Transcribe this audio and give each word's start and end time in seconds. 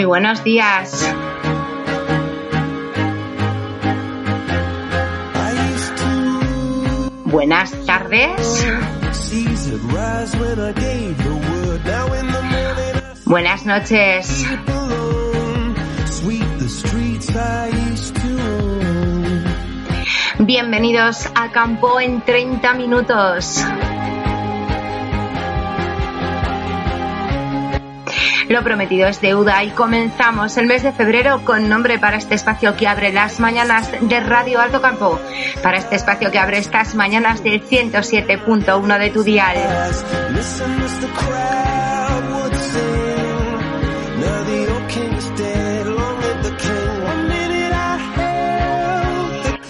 Muy 0.00 0.06
buenos 0.06 0.42
días. 0.42 1.14
Buenas 7.26 7.70
tardes. 7.84 8.66
Buenas 13.26 13.66
noches. 13.66 14.46
Bienvenidos 20.38 21.26
a 21.34 21.52
Campo 21.52 22.00
en 22.00 22.22
30 22.22 22.72
minutos. 22.72 23.66
Lo 28.50 28.64
prometido 28.64 29.06
es 29.06 29.20
deuda 29.20 29.62
y 29.62 29.70
comenzamos 29.70 30.56
el 30.56 30.66
mes 30.66 30.82
de 30.82 30.90
febrero 30.90 31.44
con 31.44 31.68
nombre 31.68 32.00
para 32.00 32.16
este 32.16 32.34
espacio 32.34 32.76
que 32.76 32.88
abre 32.88 33.12
las 33.12 33.38
mañanas 33.38 33.88
de 34.00 34.18
Radio 34.18 34.60
Alto 34.60 34.82
Campo, 34.82 35.20
para 35.62 35.78
este 35.78 35.94
espacio 35.94 36.32
que 36.32 36.38
abre 36.40 36.58
estas 36.58 36.96
mañanas 36.96 37.44
del 37.44 37.62
107.1 37.62 38.98
de 38.98 39.10
tu 39.10 39.22
dial. 39.22 39.56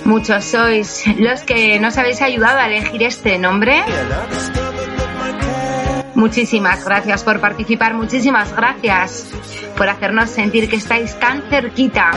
Muchos 0.06 0.42
sois 0.42 1.04
los 1.18 1.42
que 1.42 1.78
nos 1.80 1.98
habéis 1.98 2.22
ayudado 2.22 2.60
a 2.60 2.66
elegir 2.66 3.02
este 3.02 3.38
nombre. 3.38 3.84
Muchísimas 6.14 6.84
gracias 6.84 7.22
por 7.22 7.40
participar, 7.40 7.94
muchísimas 7.94 8.54
gracias 8.54 9.28
por 9.76 9.88
hacernos 9.88 10.30
sentir 10.30 10.68
que 10.68 10.76
estáis 10.76 11.18
tan 11.18 11.42
cerquita. 11.48 12.10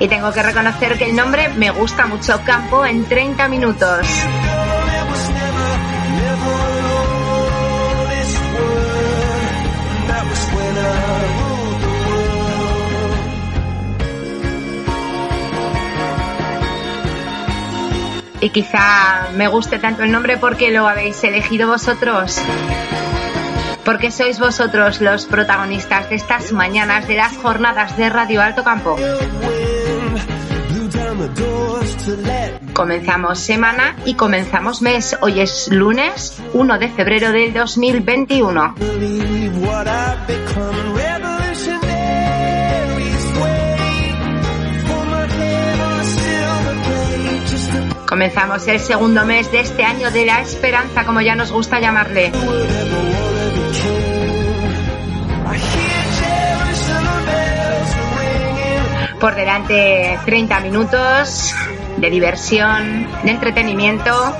Y 0.00 0.08
tengo 0.08 0.32
que 0.32 0.42
reconocer 0.42 0.96
que 0.96 1.04
el 1.10 1.14
nombre 1.14 1.50
me 1.56 1.70
gusta 1.70 2.06
mucho. 2.06 2.40
Campo 2.42 2.86
en 2.86 3.04
30 3.04 3.48
minutos. 3.48 4.06
Y 18.40 18.50
quizá 18.50 19.28
me 19.34 19.48
guste 19.48 19.78
tanto 19.78 20.02
el 20.02 20.12
nombre 20.12 20.36
porque 20.36 20.70
lo 20.70 20.88
habéis 20.88 21.22
elegido 21.24 21.68
vosotros. 21.68 22.40
Porque 23.84 24.10
sois 24.10 24.38
vosotros 24.38 25.00
los 25.00 25.26
protagonistas 25.26 26.10
de 26.10 26.16
estas 26.16 26.52
mañanas 26.52 27.08
de 27.08 27.16
las 27.16 27.36
jornadas 27.36 27.96
de 27.96 28.08
Radio 28.08 28.42
Alto 28.42 28.62
Campo. 28.64 28.96
Comenzamos 32.72 33.38
semana 33.38 33.96
y 34.04 34.14
comenzamos 34.14 34.80
mes. 34.80 35.16
Hoy 35.20 35.40
es 35.40 35.68
lunes 35.68 36.40
1 36.52 36.78
de 36.78 36.88
febrero 36.88 37.32
del 37.32 37.52
2021. 37.52 38.74
Comenzamos 48.20 48.68
el 48.68 48.78
segundo 48.80 49.24
mes 49.24 49.50
de 49.50 49.60
este 49.60 49.82
año 49.82 50.10
de 50.10 50.26
la 50.26 50.42
esperanza, 50.42 51.06
como 51.06 51.22
ya 51.22 51.34
nos 51.34 51.50
gusta 51.50 51.80
llamarle. 51.80 52.30
Por 59.18 59.34
delante 59.34 60.18
30 60.26 60.60
minutos 60.60 61.54
de 61.96 62.10
diversión, 62.10 63.08
de 63.22 63.30
entretenimiento, 63.30 64.36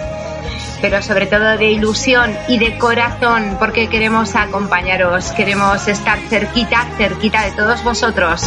pero 0.83 1.01
sobre 1.01 1.25
todo 1.25 1.57
de 1.57 1.71
ilusión 1.71 2.37
y 2.49 2.59
de 2.59 2.77
corazón, 2.77 3.57
porque 3.59 3.89
queremos 3.89 4.37
acompañaros, 4.37 5.33
queremos 5.33 5.89
estar 5.89 6.19
cerquita, 6.29 6.87
cerquita 6.99 7.47
de 7.47 7.53
todos 7.53 7.83
vosotros. 7.83 8.43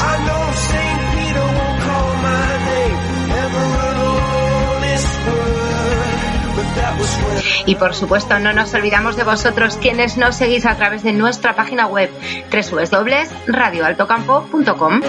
Y 7.65 7.75
por 7.75 7.93
supuesto 7.93 8.39
no 8.39 8.51
nos 8.53 8.73
olvidamos 8.73 9.15
de 9.15 9.23
vosotros 9.23 9.77
quienes 9.77 10.17
nos 10.17 10.35
seguís 10.35 10.65
a 10.65 10.75
través 10.75 11.03
de 11.03 11.13
nuestra 11.13 11.55
página 11.55 11.87
web 11.87 12.09
www.radioaltocampo.com. 12.51 15.01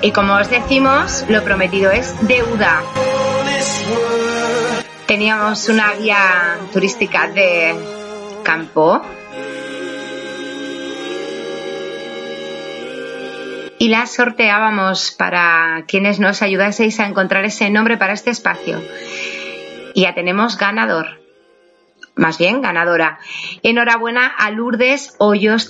Y 0.00 0.10
como 0.10 0.34
os 0.34 0.50
decimos, 0.50 1.24
lo 1.28 1.44
prometido 1.44 1.92
es 1.92 2.12
deuda 2.26 2.82
teníamos 5.06 5.68
una 5.68 5.94
guía 5.94 6.58
turística 6.72 7.28
de 7.28 7.74
campo 8.42 9.02
y 13.78 13.88
la 13.88 14.06
sorteábamos 14.06 15.10
para 15.10 15.84
quienes 15.88 16.20
nos 16.20 16.40
ayudaseis 16.42 17.00
a 17.00 17.06
encontrar 17.06 17.44
ese 17.44 17.68
nombre 17.68 17.96
para 17.96 18.12
este 18.12 18.30
espacio. 18.30 18.80
Y 19.94 20.02
ya 20.02 20.14
tenemos 20.14 20.56
ganador. 20.56 21.20
Más 22.14 22.38
bien, 22.38 22.60
ganadora. 22.60 23.18
Enhorabuena 23.62 24.26
a 24.26 24.50
Lourdes 24.50 25.16
Hoyos. 25.18 25.68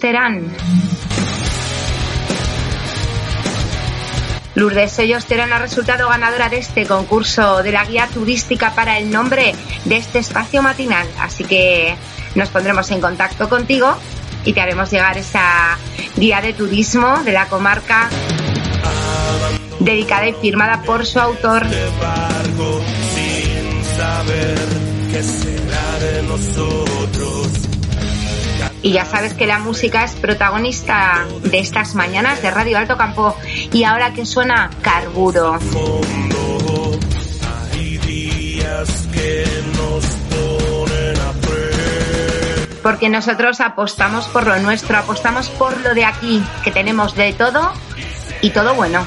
Lourdes 4.54 4.96
Terán 5.26 5.52
ha 5.52 5.58
resultado 5.58 6.08
ganadora 6.08 6.48
de 6.48 6.58
este 6.58 6.86
concurso 6.86 7.62
de 7.62 7.72
la 7.72 7.84
guía 7.84 8.06
turística 8.12 8.74
para 8.74 8.98
el 8.98 9.10
nombre 9.10 9.54
de 9.84 9.96
este 9.96 10.18
espacio 10.18 10.62
matinal. 10.62 11.06
Así 11.18 11.44
que 11.44 11.94
nos 12.34 12.48
pondremos 12.50 12.90
en 12.90 13.00
contacto 13.00 13.48
contigo 13.48 13.96
y 14.44 14.52
te 14.52 14.60
haremos 14.60 14.90
llegar 14.90 15.16
esa 15.16 15.78
guía 16.16 16.40
de 16.40 16.52
turismo 16.52 17.22
de 17.24 17.32
la 17.32 17.46
comarca 17.46 18.10
dedicada 19.78 20.28
y 20.28 20.34
firmada 20.34 20.82
por 20.82 21.06
su 21.06 21.18
autor. 21.18 21.66
Y 28.82 28.92
ya 28.92 29.04
sabes 29.04 29.34
que 29.34 29.46
la 29.46 29.58
música 29.58 30.04
es 30.04 30.12
protagonista 30.16 31.24
de 31.42 31.60
estas 31.60 31.94
mañanas 31.94 32.42
de 32.42 32.50
Radio 32.50 32.78
Alto 32.78 32.96
Campo. 32.96 33.36
Y 33.72 33.84
ahora 33.84 34.12
que 34.12 34.26
suena 34.26 34.70
Carburo. 34.82 35.58
Porque 42.82 43.08
nosotros 43.08 43.60
apostamos 43.60 44.26
por 44.26 44.46
lo 44.46 44.58
nuestro, 44.58 44.98
apostamos 44.98 45.48
por 45.50 45.80
lo 45.80 45.94
de 45.94 46.04
aquí, 46.04 46.42
que 46.64 46.72
tenemos 46.72 47.14
de 47.14 47.32
todo 47.32 47.72
y 48.40 48.50
todo 48.50 48.74
bueno. 48.74 49.06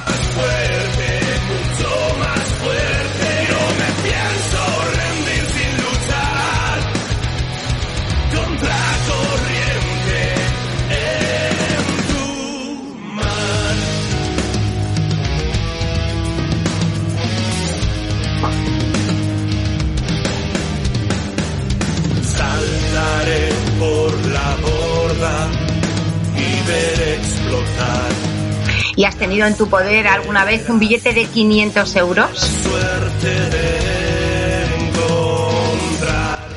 En 29.44 29.56
tu 29.56 29.68
poder 29.68 30.06
alguna 30.06 30.44
vez 30.44 30.68
un 30.68 30.78
billete 30.78 31.12
de 31.12 31.26
500 31.26 31.96
euros? 31.96 32.30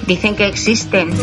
Dicen 0.05 0.35
que 0.35 0.47
existen. 0.47 1.13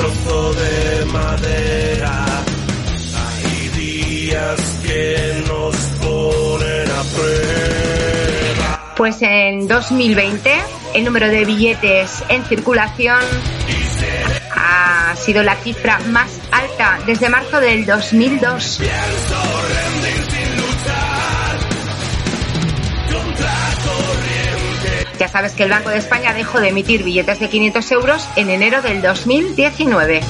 Pues 8.97 9.23
en 9.23 9.69
2020 9.69 10.53
el 10.95 11.05
número 11.05 11.29
de 11.29 11.45
billetes 11.45 12.25
en 12.29 12.45
circulación 12.45 13.21
ha 14.55 15.15
sido 15.17 15.43
la 15.43 15.57
cifra 15.57 15.99
más 16.09 16.41
alta 16.51 16.99
desde 17.07 17.29
marzo 17.29 17.61
del 17.61 17.87
2002. 17.87 18.81
Ya 25.27 25.33
sabes 25.33 25.55
que 25.55 25.65
el 25.65 25.71
Banco 25.71 25.91
de 25.91 25.99
España 25.99 26.33
dejó 26.33 26.61
de 26.61 26.69
emitir 26.69 27.03
billetes 27.03 27.41
de 27.41 27.49
500 27.49 27.91
euros 27.91 28.29
en 28.37 28.49
enero 28.49 28.81
del 28.81 29.03
2019. 29.03 30.21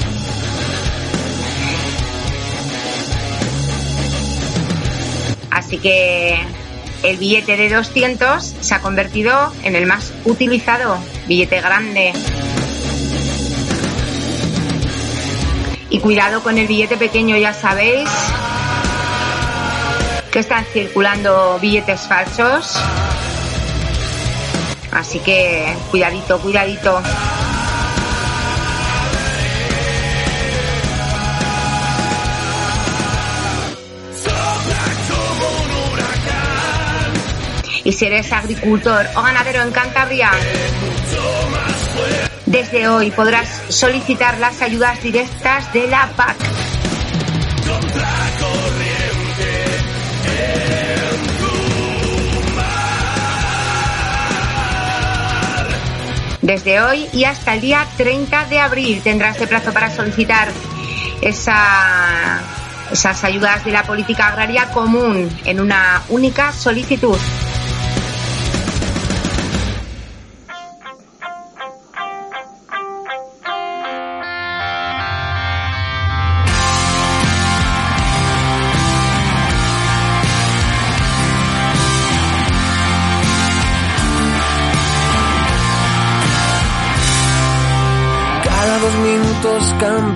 Así 5.51 5.77
que 5.77 6.39
el 7.03 7.19
billete 7.19 7.59
de 7.59 7.69
200 7.69 8.43
se 8.43 8.75
ha 8.75 8.81
convertido 8.81 9.53
en 9.65 9.77
el 9.77 9.85
más 9.85 10.15
utilizado, 10.25 10.97
billete 11.27 11.61
grande. 11.61 12.15
Y 15.91 15.99
cuidado 15.99 16.43
con 16.43 16.57
el 16.57 16.67
billete 16.67 16.97
pequeño, 16.97 17.37
ya 17.37 17.53
sabéis 17.53 18.09
que 20.33 20.39
están 20.39 20.65
circulando 20.65 21.59
billetes 21.61 22.01
falsos. 22.09 22.79
Así 24.97 25.19
que 25.19 25.77
cuidadito, 25.91 26.39
cuidadito. 26.39 27.03
Y 37.85 37.93
si 37.93 38.07
eres 38.07 38.33
agricultor 38.33 39.07
o 39.15 39.23
ganadero 39.23 39.63
en 39.63 39.71
Cantabria, 39.71 40.31
desde 42.47 42.89
hoy 42.89 43.11
podrás 43.11 43.49
solicitar 43.69 44.39
las 44.39 44.63
ayudas 44.63 45.03
directas 45.03 45.71
de 45.75 45.89
la 45.89 46.09
PAC. 46.17 46.37
Desde 56.47 56.81
hoy 56.81 57.09
y 57.13 57.25
hasta 57.25 57.55
el 57.55 57.61
día 57.61 57.85
30 57.97 58.45
de 58.45 58.61
abril 58.61 59.01
tendrás 59.03 59.37
de 59.41 59.49
plazo 59.49 59.73
para 59.73 59.91
solicitar 59.91 60.47
esa, 61.21 62.41
esas 62.93 63.25
ayudas 63.25 63.65
de 63.65 63.73
la 63.73 63.83
política 63.83 64.29
agraria 64.29 64.71
común 64.71 65.29
en 65.45 65.59
una 65.59 66.05
única 66.09 66.53
solicitud. 66.53 67.19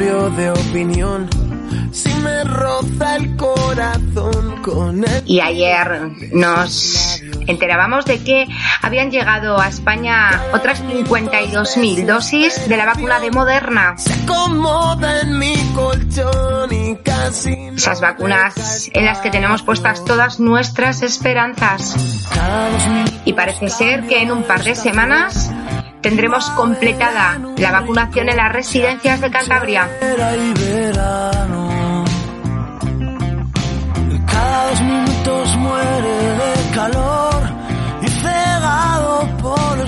Cambio 0.01 0.31
de 0.31 0.51
opinión. 0.51 1.29
Si 1.93 2.09
me 2.15 2.45
roza 2.45 3.17
el 3.17 3.37
corazón 3.37 4.63
con 4.63 5.05
Y 5.27 5.41
ayer 5.41 6.33
nos 6.33 7.21
enterábamos 7.47 8.07
de 8.07 8.23
que 8.23 8.47
habían 8.81 9.11
llegado 9.11 9.61
a 9.61 9.69
España 9.69 10.41
otras 10.55 10.83
52.000 10.85 12.07
dosis 12.07 12.67
de 12.67 12.77
la 12.79 12.87
vacuna 12.87 13.21
de 13.21 13.31
Moderna. 13.31 13.97
en 15.23 15.39
mi 15.39 15.55
colchón 15.75 16.73
y 16.73 16.97
casi 16.97 17.53
Esas 17.77 18.01
vacunas 18.01 18.91
en 18.95 19.05
las 19.05 19.19
que 19.19 19.31
tenemos 19.31 19.63
puestas 19.63 20.05
todas 20.07 20.41
nuestras 20.41 21.03
esperanzas. 21.03 21.95
Y 23.27 23.35
parece 23.35 23.69
ser 23.69 24.07
que 24.07 24.23
en 24.23 24.33
un 24.33 24.45
par 24.45 24.65
de 24.65 24.75
semanas 24.75 25.51
tendremos 26.01 26.51
completada 26.51 27.39
la 27.57 27.73
vacunación 27.73 28.29
en 28.29 28.37
las 28.37 28.53
residencias 28.53 29.21
de 29.21 29.31
Cantabria. 29.31 29.89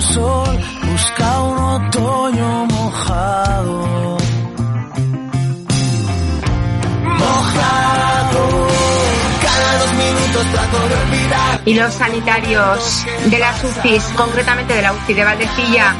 Sol 0.03 0.59
busca 0.91 1.41
un 1.43 1.57
otoño. 1.57 2.65
Mojado. 2.65 4.22
Minutos 10.03 10.45
trato 10.51 10.87
de 10.87 10.95
olvidar. 10.95 11.61
Y 11.65 11.73
los 11.75 11.93
sanitarios 11.93 13.05
de 13.25 13.39
las 13.39 13.63
UCIs, 13.63 14.03
concretamente 14.15 14.73
de 14.73 14.81
la 14.81 14.93
UCI 14.93 15.13
de 15.13 15.23
Valdecilla, 15.23 15.95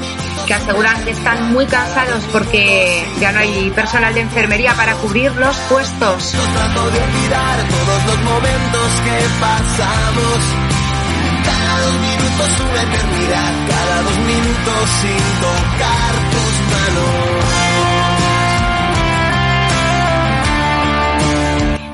que 0.45 0.53
aseguran 0.53 1.03
que 1.05 1.11
están 1.11 1.53
muy 1.53 1.65
cansados 1.65 2.23
porque 2.31 3.05
ya 3.19 3.31
no 3.31 3.39
hay 3.39 3.71
personal 3.71 4.13
de 4.13 4.21
enfermería 4.21 4.73
para 4.73 4.95
cubrir 4.95 5.31
los 5.35 5.55
puestos. 5.69 6.33
No 6.33 6.44
trato 6.44 6.91
de 6.91 7.00
olvidar 7.00 7.67
todos 7.69 8.05
los 8.07 8.23
momentos 8.23 8.88
que 9.05 9.17
pasamos. 9.39 10.39
Cada 11.45 11.81
dos 11.81 11.93
minutos 12.00 12.50
una 12.72 12.81
eternidad, 12.83 13.51
cada 13.69 14.01
dos 14.01 14.17
minutos 14.17 14.89
sin 15.01 15.24
tocar 15.41 16.13
tus 16.31 16.53
manos. 16.74 17.42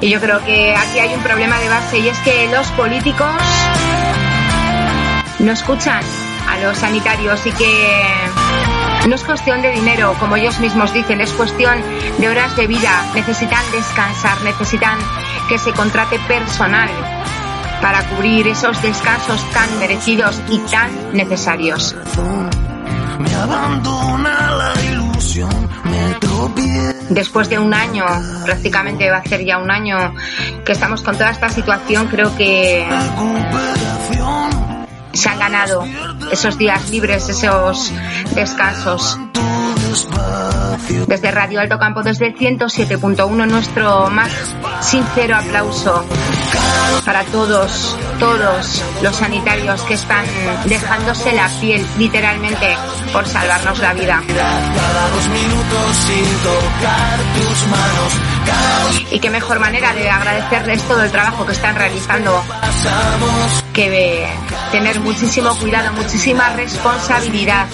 Y 0.01 0.09
yo 0.09 0.19
creo 0.19 0.43
que 0.45 0.75
aquí 0.75 0.99
hay 0.99 1.13
un 1.13 1.21
problema 1.21 1.59
de 1.59 1.69
base 1.69 1.99
y 1.99 2.07
es 2.07 2.17
que 2.19 2.49
los 2.49 2.67
políticos 2.71 3.35
no 5.39 5.51
escuchan 5.51 6.03
a 6.47 6.59
los 6.59 6.77
sanitarios 6.77 7.45
y 7.45 7.51
que 7.51 9.09
no 9.09 9.15
es 9.15 9.23
cuestión 9.23 9.61
de 9.61 9.71
dinero, 9.71 10.15
como 10.19 10.35
ellos 10.35 10.59
mismos 10.59 10.93
dicen, 10.93 11.21
es 11.21 11.31
cuestión 11.33 11.81
de 12.17 12.29
horas 12.29 12.55
de 12.55 12.67
vida. 12.67 13.05
Necesitan 13.13 13.63
descansar, 13.71 14.41
necesitan 14.43 14.97
que 15.47 15.57
se 15.57 15.71
contrate 15.73 16.19
personal 16.27 16.89
para 17.81 18.03
cubrir 18.09 18.47
esos 18.47 18.81
descansos 18.81 19.43
tan 19.51 19.79
merecidos 19.79 20.41
y 20.49 20.59
tan 20.59 21.13
necesarios. 21.13 21.95
Después 27.09 27.49
de 27.49 27.57
un 27.57 27.73
año, 27.73 28.05
prácticamente 28.45 29.09
va 29.09 29.17
a 29.17 29.23
ser 29.23 29.43
ya 29.43 29.57
un 29.57 29.71
año 29.71 30.13
que 30.63 30.71
estamos 30.71 31.01
con 31.01 31.15
toda 31.15 31.31
esta 31.31 31.49
situación, 31.49 32.07
creo 32.07 32.35
que 32.35 32.87
se 35.13 35.29
han 35.29 35.39
ganado 35.39 35.85
esos 36.31 36.57
días 36.57 36.89
libres, 36.89 37.27
esos 37.29 37.91
descansos. 38.35 39.17
Desde 41.07 41.31
Radio 41.31 41.59
Alto 41.59 41.79
Campo, 41.79 42.03
desde 42.03 42.27
el 42.27 42.35
107.1, 42.35 43.47
nuestro 43.47 44.09
más 44.09 44.31
sincero 44.81 45.35
aplauso 45.35 46.05
para 47.05 47.23
todos, 47.25 47.97
todos 48.19 48.83
los 49.01 49.15
sanitarios 49.15 49.81
que 49.83 49.93
están 49.93 50.25
dejándose 50.65 51.31
la 51.33 51.47
piel, 51.59 51.85
literalmente, 51.97 52.77
por 53.11 53.25
salvarnos 53.25 53.79
la 53.79 53.93
vida. 53.93 54.21
Y 59.11 59.19
qué 59.19 59.29
mejor 59.29 59.59
manera 59.59 59.93
de 59.93 60.09
agradecerles 60.09 60.83
todo 60.83 61.03
el 61.03 61.11
trabajo 61.11 61.45
que 61.45 61.53
están 61.53 61.75
realizando 61.75 62.43
que 63.73 64.27
tener 64.71 64.99
muchísimo 64.99 65.55
cuidado, 65.57 65.93
muchísima 65.93 66.49
responsabilidad. 66.49 67.67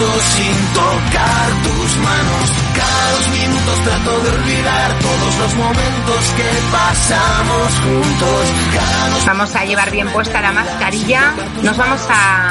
Cada 2.76 3.10
dos 3.12 3.28
minutos 3.30 3.80
trato 3.84 4.20
de 4.20 4.30
olvidar 4.30 4.98
todos 4.98 5.38
los 5.38 5.54
momentos 5.54 6.34
que 6.36 6.48
pasamos 6.70 7.80
juntos. 7.80 9.26
Vamos 9.26 9.56
a 9.56 9.64
llevar 9.64 9.90
bien 9.90 10.08
puesta 10.08 10.40
la 10.40 10.52
mascarilla, 10.52 11.34
nos 11.62 11.76
vamos 11.76 12.06
a 12.08 12.50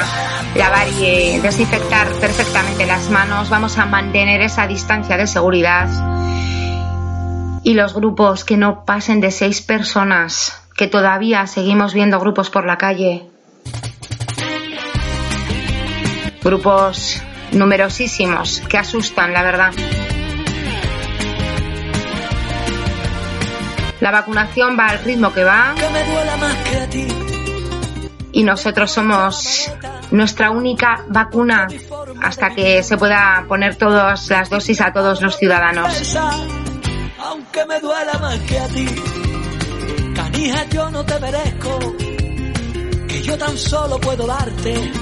lavar 0.54 0.88
y 0.88 1.04
eh, 1.04 1.40
desinfectar 1.42 2.08
perfectamente 2.14 2.86
las 2.86 3.10
manos, 3.10 3.50
vamos 3.50 3.78
a 3.78 3.86
mantener 3.86 4.40
esa 4.40 4.66
distancia 4.66 5.16
de 5.16 5.26
seguridad 5.26 5.88
y 7.62 7.74
los 7.74 7.94
grupos 7.94 8.44
que 8.44 8.56
no 8.56 8.84
pasen 8.84 9.20
de 9.20 9.30
seis 9.30 9.60
personas 9.60 10.62
que 10.76 10.86
todavía 10.86 11.46
seguimos 11.46 11.94
viendo 11.94 12.20
grupos 12.20 12.48
por 12.50 12.64
la 12.64 12.78
calle. 12.78 13.28
Grupos 16.42 17.20
numerosísimos 17.52 18.60
que 18.68 18.78
asustan, 18.78 19.32
la 19.32 19.42
verdad. 19.42 19.72
La 24.06 24.12
vacunación 24.12 24.78
va 24.78 24.86
al 24.86 25.02
ritmo 25.02 25.32
que 25.32 25.42
va. 25.42 25.74
Y 28.30 28.44
nosotros 28.44 28.92
somos 28.92 29.68
nuestra 30.12 30.52
única 30.52 31.02
vacuna 31.08 31.66
hasta 32.22 32.50
que 32.50 32.84
se 32.84 32.96
pueda 32.98 33.44
poner 33.48 33.74
todas 33.74 34.30
las 34.30 34.48
dosis 34.48 34.80
a 34.80 34.92
todos 34.92 35.20
los 35.20 35.36
ciudadanos. 35.36 36.16
Aunque 37.18 37.66
me 37.66 37.80
duela 37.80 38.12
más 38.20 38.38
que 38.38 38.58
a 38.60 38.68
ti, 38.68 38.86
canija, 40.14 40.64
yo 40.70 40.88
no 40.88 41.04
te 41.04 41.18
merezco, 41.18 41.78
que 43.08 43.22
yo 43.22 43.36
tan 43.36 43.58
solo 43.58 43.98
puedo 43.98 44.24
darte 44.24 44.92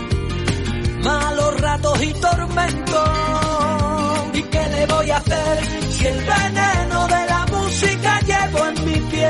malos 1.03 1.61
ratos 1.61 2.03
y 2.03 2.15
tormentos. 2.15 3.11
¿Y 4.33 4.43
qué 4.45 4.67
le 4.67 4.87
voy 4.87 5.11
a 5.11 5.19
hacer 5.19 5.59
si 5.91 6.07
el 6.07 6.25
veneno 6.25 7.07
de 7.07 7.27
la 7.27 7.34
música 7.34 7.34
llevo 7.34 7.34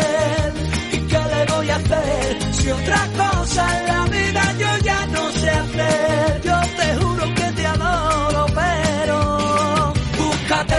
piel? 0.04 1.02
¿Y 1.02 1.06
qué 1.06 1.18
le 1.18 1.52
voy 1.52 1.70
a 1.70 1.76
hacer 1.76 2.54
si 2.54 2.70
otra 2.70 3.08
cosa 3.16 3.78
en 3.78 3.86
la 3.86 4.04
vida 4.06 4.54
yo 4.58 4.78
ya 4.84 5.06
no 5.06 5.32
sé 5.32 5.50
hacer? 5.50 6.40
Yo 6.44 6.60
te 6.76 6.96
juro 7.04 7.34
que 7.34 7.52
te 7.52 7.66
adoro, 7.66 8.46
pero 8.54 9.92
búscate 10.18 10.76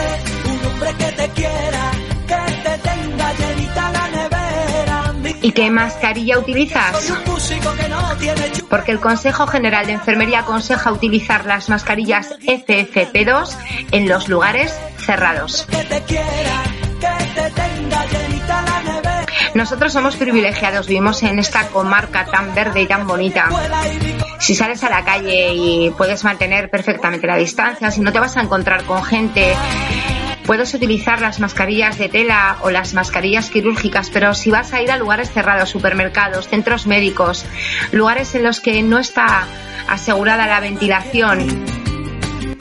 un 0.50 0.66
hombre 0.68 0.94
que 0.98 1.12
te 1.12 1.30
quiera, 1.30 1.92
que 2.28 2.52
te 2.64 2.78
tenga 2.78 3.34
llenita 3.34 3.92
la 3.92 4.08
nevera. 4.10 5.14
¿Y 5.42 5.52
qué 5.52 5.70
mascarilla 5.70 6.40
utilizas? 6.40 7.14
Porque 8.70 8.92
el 8.92 9.00
Consejo 9.00 9.48
General 9.48 9.86
de 9.86 9.94
Enfermería 9.94 10.40
aconseja 10.40 10.92
utilizar 10.92 11.46
las 11.46 11.70
mascarillas 11.70 12.36
FFP2 12.40 13.56
en 13.92 14.10
los 14.10 14.28
lugares 14.28 14.74
cerrados. 14.98 15.68
Nosotros 19.56 19.94
somos 19.94 20.18
privilegiados, 20.18 20.86
vivimos 20.86 21.24
en 21.24 21.40
esta 21.40 21.70
comarca 21.70 22.26
tan 22.26 22.54
verde 22.54 22.82
y 22.82 22.88
tan 22.88 23.08
bonita. 23.08 23.50
Si 24.38 24.54
sales 24.54 24.84
a 24.84 24.90
la 24.90 25.06
calle 25.06 25.54
y 25.54 25.90
puedes 25.92 26.26
mantener 26.26 26.70
perfectamente 26.70 27.26
la 27.26 27.38
distancia, 27.38 27.90
si 27.90 28.02
no 28.02 28.12
te 28.12 28.20
vas 28.20 28.36
a 28.36 28.42
encontrar 28.42 28.84
con 28.84 29.02
gente 29.04 29.56
puedes 30.46 30.74
utilizar 30.76 31.22
las 31.22 31.40
mascarillas 31.40 31.98
de 31.98 32.08
tela 32.08 32.58
o 32.62 32.70
las 32.70 32.94
mascarillas 32.94 33.50
quirúrgicas, 33.50 34.12
pero 34.12 34.36
si 34.36 34.52
vas 34.52 34.74
a 34.74 34.82
ir 34.82 34.92
a 34.92 34.98
lugares 34.98 35.32
cerrados, 35.32 35.70
supermercados, 35.70 36.48
centros 36.48 36.86
médicos, 36.86 37.46
lugares 37.92 38.36
en 38.36 38.44
los 38.44 38.60
que 38.60 38.84
no 38.84 39.00
está 39.00 39.48
asegurada 39.88 40.46
la 40.46 40.60
ventilación 40.60 41.66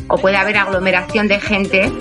o 0.09 0.17
puede 0.17 0.37
haber 0.37 0.57
aglomeración 0.57 1.29
de 1.29 1.41
gente, 1.41 1.93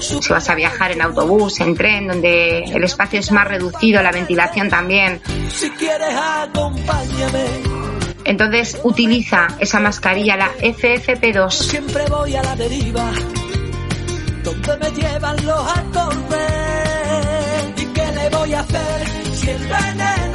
si 0.00 0.32
vas 0.32 0.48
a 0.48 0.54
viajar 0.54 0.92
en 0.92 1.02
autobús, 1.02 1.60
en 1.60 1.74
tren, 1.74 2.08
donde 2.08 2.64
el 2.64 2.84
espacio 2.84 3.20
es 3.20 3.30
más 3.30 3.46
reducido, 3.46 4.02
la 4.02 4.12
ventilación 4.12 4.68
también. 4.68 5.20
Si 5.52 5.70
quieres, 5.70 6.14
acompáñame. 6.14 7.44
Entonces 8.24 8.78
utiliza 8.82 9.46
esa 9.60 9.78
mascarilla, 9.78 10.36
la 10.36 10.52
FFP2. 10.56 11.50
Siempre 11.50 12.04
voy 12.08 12.34
a 12.34 12.42
la 12.42 12.56
deriva, 12.56 13.12
donde 14.42 14.76
me 14.78 14.90
llevan 14.90 15.46
los 15.46 15.62
¿Y 17.76 17.84
qué 17.86 18.06
le 18.12 18.30
voy 18.30 18.54
a 18.54 18.60
hacer 18.60 19.06
si 19.32 19.50
el 19.50 19.62
veneno 19.68 20.25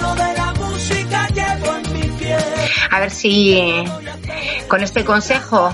A 2.89 2.99
ver 2.99 3.11
si 3.11 3.83
con 4.67 4.81
este 4.83 5.03
consejo 5.03 5.71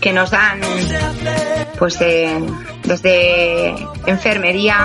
que 0.00 0.12
nos 0.12 0.30
dan 0.30 0.60
pues 1.78 1.98
desde 1.98 3.74
enfermería 4.06 4.84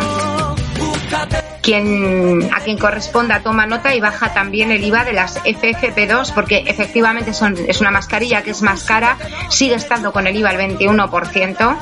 a 1.65 2.59
quien 2.61 2.77
corresponda 2.79 3.41
toma 3.41 3.65
nota 3.65 3.95
y 3.95 3.99
baja 3.99 4.33
también 4.33 4.71
el 4.71 4.83
IVA 4.83 5.03
de 5.03 5.13
las 5.13 5.41
FFP2 5.43 6.31
porque 6.33 6.63
efectivamente 6.67 7.31
es 7.31 7.81
una 7.81 7.91
mascarilla 7.91 8.43
que 8.43 8.51
es 8.51 8.61
más 8.61 8.83
cara, 8.83 9.17
sigue 9.49 9.73
estando 9.73 10.11
con 10.11 10.27
el 10.27 10.35
IVA 10.35 10.51
el 10.51 10.77
21%. 10.77 11.77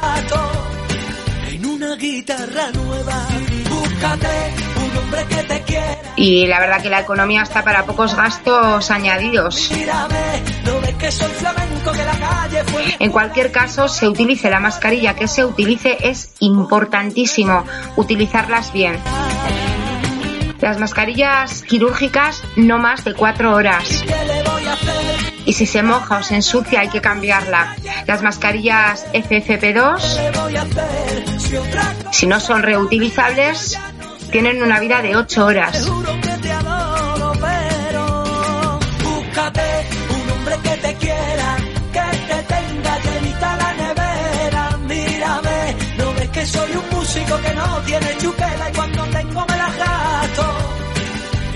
En 3.96 4.73
y 6.16 6.48
la 6.48 6.60
verdad 6.60 6.82
que 6.82 6.90
la 6.90 7.02
economía 7.02 7.42
está 7.42 7.64
para 7.64 7.86
pocos 7.86 8.16
gastos 8.16 8.90
añadidos. 8.92 9.72
En 13.00 13.12
cualquier 13.12 13.52
caso, 13.52 13.88
se 13.88 14.08
utilice 14.08 14.50
la 14.50 14.60
mascarilla 14.60 15.16
que 15.16 15.28
se 15.28 15.44
utilice, 15.44 15.98
es 16.02 16.30
importantísimo 16.40 17.66
utilizarlas 17.96 18.72
bien. 18.72 18.98
Las 20.62 20.80
mascarillas 20.80 21.62
quirúrgicas 21.64 22.42
no 22.56 22.78
más 22.78 23.04
de 23.04 23.14
cuatro 23.14 23.54
horas. 23.54 24.06
Y 25.46 25.52
si 25.52 25.66
se 25.66 25.84
moja 25.84 26.20
o 26.20 26.24
se 26.24 26.36
ensucia 26.36 26.80
hay 26.80 26.88
que 26.88 27.02
cambiarla. 27.02 27.76
Las 28.08 28.22
mascarillas 28.22 29.06
FFP2, 29.12 30.00
si 32.12 32.28
no 32.28 32.40
son 32.40 32.64
reutilizables, 32.64 33.78
tienen 34.34 34.62
una 34.64 34.80
vida 34.80 35.00
de 35.04 35.16
8 35.16 35.46
horas. 35.46 35.88
Búscate 39.04 39.62
un 40.10 40.32
hombre 40.32 40.56
que 40.64 40.70
te 40.78 40.96
quiera, 40.96 41.58
que 41.94 42.18
te 42.30 42.44
tenga 42.54 43.00
llenita 43.06 43.58
la 43.58 43.74
nevera. 43.74 44.78
Mírame, 44.88 45.76
no 46.00 46.14
ves 46.16 46.30
que 46.30 46.46
soy 46.48 46.72
un 46.72 46.98
músico 46.98 47.42
que 47.42 47.54
no 47.54 47.82
tiene 47.86 48.18
chupela 48.18 48.70
y 48.72 48.74
cuando 48.74 49.04
tengo 49.04 49.46
me 49.50 49.56
la 49.56 49.70
gasto. 49.84 50.46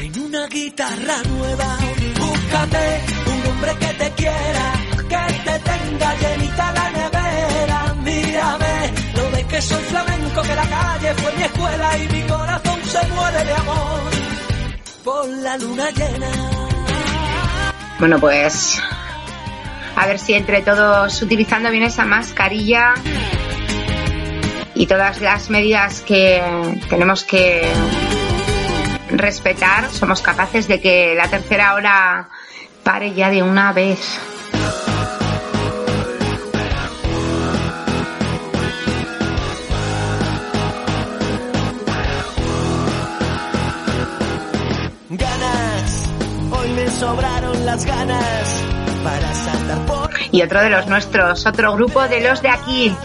En 0.04 0.20
una 0.22 0.48
guitarra 0.48 1.18
nueva, 1.30 1.78
búscate 2.20 3.02
un 3.26 3.52
hombre 3.52 3.76
que 3.80 3.94
te 4.02 4.12
quiera, 4.12 4.66
que 5.10 5.34
te 5.46 5.60
tenga 5.72 6.16
llenita 6.22 6.72
la 6.74 6.92
nevera. 6.92 7.94
Mírame, 8.04 8.94
no 9.16 9.32
ves 9.32 9.46
que 9.46 9.62
soy 9.64 9.84
flamenco, 9.84 10.42
que 10.44 10.56
la 10.56 10.68
calle 10.68 11.14
fue 11.16 11.32
mi 11.38 11.44
escuela 11.44 11.98
y 11.98 12.08
mi 12.14 12.22
corazón 12.22 12.67
Bueno, 18.00 18.20
pues 18.20 18.82
a 19.96 20.06
ver 20.06 20.20
si 20.20 20.34
entre 20.34 20.62
todos 20.62 21.22
utilizando 21.22 21.72
bien 21.72 21.84
esa 21.84 22.06
mascarilla 22.06 22.94
y 24.76 24.86
todas 24.86 25.22
las 25.22 25.50
medidas 25.50 26.02
que 26.02 26.44
tenemos 26.88 27.24
que 27.24 27.68
respetar, 29.10 29.90
somos 29.90 30.22
capaces 30.22 30.68
de 30.68 30.80
que 30.80 31.16
la 31.16 31.28
tercera 31.30 31.74
hora 31.74 32.30
pare 32.84 33.14
ya 33.14 33.32
de 33.32 33.42
una 33.42 33.74
vez. 33.74 34.20
Sobraron 47.00 47.66
las 47.66 47.86
ganas 47.86 48.64
para 49.04 49.34
saltar 49.34 49.86
por... 49.86 50.10
Y 50.32 50.42
otro 50.42 50.62
de 50.62 50.70
los 50.70 50.88
nuestros, 50.88 51.46
otro 51.46 51.74
grupo 51.76 52.08
de 52.08 52.22
los 52.22 52.42
de 52.42 52.50
aquí. 52.50 52.96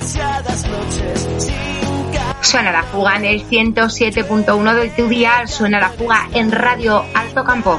Suena 2.40 2.72
la 2.72 2.82
fuga 2.84 3.16
en 3.16 3.24
el 3.24 3.48
107.1 3.48 4.74
del 4.74 4.94
tu 4.94 5.08
día, 5.08 5.46
suena 5.46 5.78
la 5.80 5.90
fuga 5.90 6.28
en 6.32 6.50
Radio 6.50 7.04
Alto 7.14 7.44
Campo. 7.44 7.78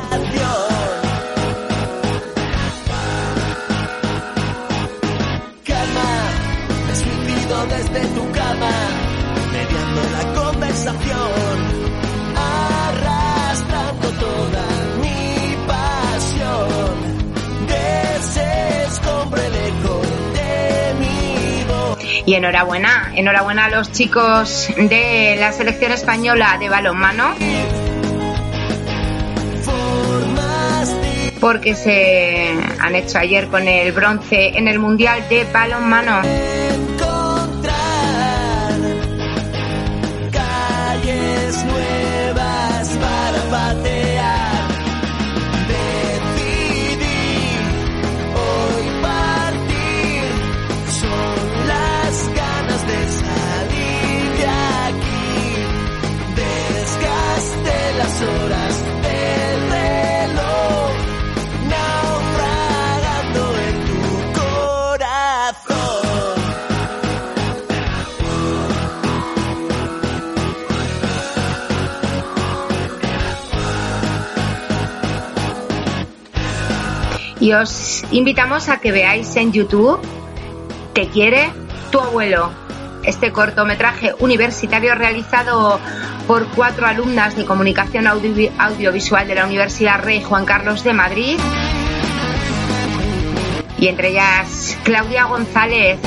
desde 7.70 8.08
tu 8.08 8.32
cama, 8.32 8.72
mediando 9.54 10.02
la 10.12 10.42
conversación 10.42 11.73
Y 22.26 22.36
enhorabuena, 22.36 23.12
enhorabuena 23.16 23.66
a 23.66 23.70
los 23.70 23.92
chicos 23.92 24.70
de 24.78 25.36
la 25.38 25.52
selección 25.52 25.92
española 25.92 26.58
de 26.60 26.70
balonmano. 26.70 27.36
Porque 31.42 31.76
se 31.76 32.58
han 32.80 32.96
hecho 32.96 33.18
ayer 33.18 33.48
con 33.48 33.68
el 33.68 33.92
bronce 33.92 34.58
en 34.58 34.70
el 34.70 34.80
Mundial 34.80 35.28
de 35.28 35.46
Balonmano. 35.52 36.22
Y 77.44 77.52
os 77.52 78.06
invitamos 78.12 78.70
a 78.70 78.78
que 78.78 78.94
veáis 78.94 79.36
en 79.36 79.52
YouTube 79.52 80.00
Te 80.94 81.08
quiere 81.10 81.50
tu 81.92 82.00
abuelo. 82.00 82.50
Este 83.04 83.34
cortometraje 83.34 84.14
universitario 84.20 84.96
realizado 84.96 85.78
por 86.26 86.48
cuatro 86.56 86.88
alumnas 86.88 87.36
de 87.36 87.44
comunicación 87.44 88.08
audio- 88.08 88.50
audiovisual 88.58 89.28
de 89.28 89.36
la 89.36 89.46
Universidad 89.46 90.02
Rey 90.02 90.24
Juan 90.24 90.46
Carlos 90.46 90.86
de 90.86 90.94
Madrid. 90.94 91.38
Y 93.78 93.88
entre 93.90 94.12
ellas 94.12 94.78
Claudia 94.86 95.26
González, 95.26 96.00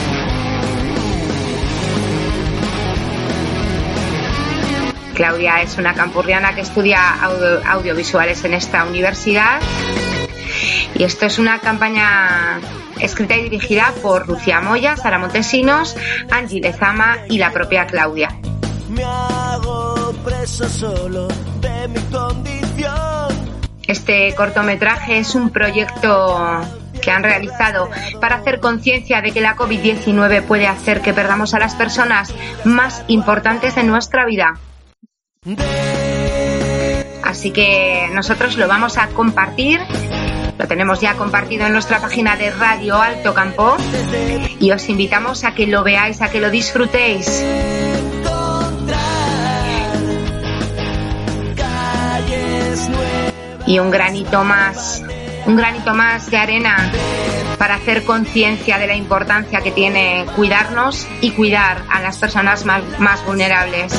Claudia 5.14 5.61
es 5.61 5.76
una 5.76 5.93
campurriana 5.93 6.55
que 6.55 6.62
estudia 6.62 6.99
audio- 7.23 7.61
audiovisuales 7.69 8.43
en 8.45 8.55
esta 8.55 8.85
universidad. 8.85 9.61
Y 10.99 11.05
esto 11.05 11.26
es 11.26 11.38
una 11.38 11.59
campaña 11.59 12.59
escrita 13.00 13.37
y 13.37 13.43
dirigida 13.43 13.93
por 14.00 14.26
Lucía 14.26 14.62
Moya, 14.62 14.97
Sara 14.97 15.19
Montesinos, 15.19 15.95
Angie 16.31 16.61
Lezama 16.61 17.19
y 17.29 17.37
la 17.37 17.53
propia 17.53 17.87
Claudia. 17.87 18.31
Me 18.88 19.05
hago 19.05 20.15
preso 20.25 20.67
solo 20.71 21.29
de 21.61 21.88
mi 21.88 22.00
condición. 22.11 23.29
Este 23.87 24.35
cortometraje 24.35 25.19
es 25.19 25.35
un 25.35 25.50
proyecto 25.50 26.62
que 27.03 27.11
han 27.11 27.23
realizado 27.23 27.91
para 28.19 28.37
hacer 28.37 28.61
conciencia 28.61 29.21
de 29.21 29.33
que 29.33 29.43
la 29.43 29.55
COVID-19 29.55 30.45
puede 30.45 30.67
hacer 30.67 31.03
que 31.03 31.12
perdamos 31.12 31.53
a 31.53 31.59
las 31.59 31.75
personas 31.75 32.33
más 32.65 33.05
importantes 33.09 33.75
de 33.75 33.83
nuestra 33.83 34.25
vida. 34.25 34.59
Así 37.23 37.50
que 37.50 38.09
nosotros 38.15 38.57
lo 38.57 38.67
vamos 38.67 38.97
a 38.97 39.09
compartir. 39.09 39.81
Lo 40.59 40.67
tenemos 40.67 41.01
ya 41.01 41.15
compartido 41.15 41.67
en 41.67 41.73
nuestra 41.73 42.01
página 42.01 42.37
de 42.37 42.51
Radio 42.51 42.97
Alto 43.01 43.35
Campo 43.35 43.77
y 44.59 44.71
os 44.71 44.89
invitamos 44.89 45.45
a 45.45 45.55
que 45.55 45.67
lo 45.67 45.85
veáis, 45.85 46.23
a 46.23 46.31
que 46.31 46.41
lo 46.41 46.51
disfrutéis. 46.51 47.45
Y 53.67 53.79
un 53.81 53.91
granito 53.91 54.45
más, 54.45 55.03
un 55.45 55.57
granito 55.57 55.92
más 55.92 56.31
de 56.31 56.37
arena 56.38 56.90
para 57.59 57.75
hacer 57.75 58.05
conciencia 58.05 58.79
de 58.79 58.87
la 58.87 58.95
importancia 58.95 59.61
que 59.61 59.73
tiene 59.73 60.25
cuidarnos 60.37 61.07
y 61.21 61.33
cuidar 61.33 61.83
a 61.90 62.01
las 62.01 62.19
personas 62.19 62.64
más, 62.64 62.83
más 62.99 63.25
vulnerables. 63.27 63.92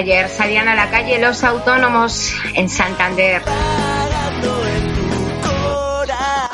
Ayer 0.00 0.30
salían 0.30 0.66
a 0.66 0.74
la 0.74 0.88
calle 0.90 1.18
los 1.18 1.44
autónomos 1.44 2.34
en 2.54 2.70
Santander 2.70 3.42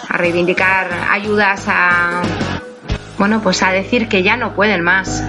a 0.09 0.17
reivindicar 0.17 0.91
ayudas 1.13 1.65
a 1.69 2.23
bueno, 3.17 3.41
pues 3.43 3.63
a 3.63 3.71
decir 3.71 4.09
que 4.09 4.25
ya 4.25 4.37
no 4.37 4.57
pueden 4.57 4.83
más. 4.83 5.23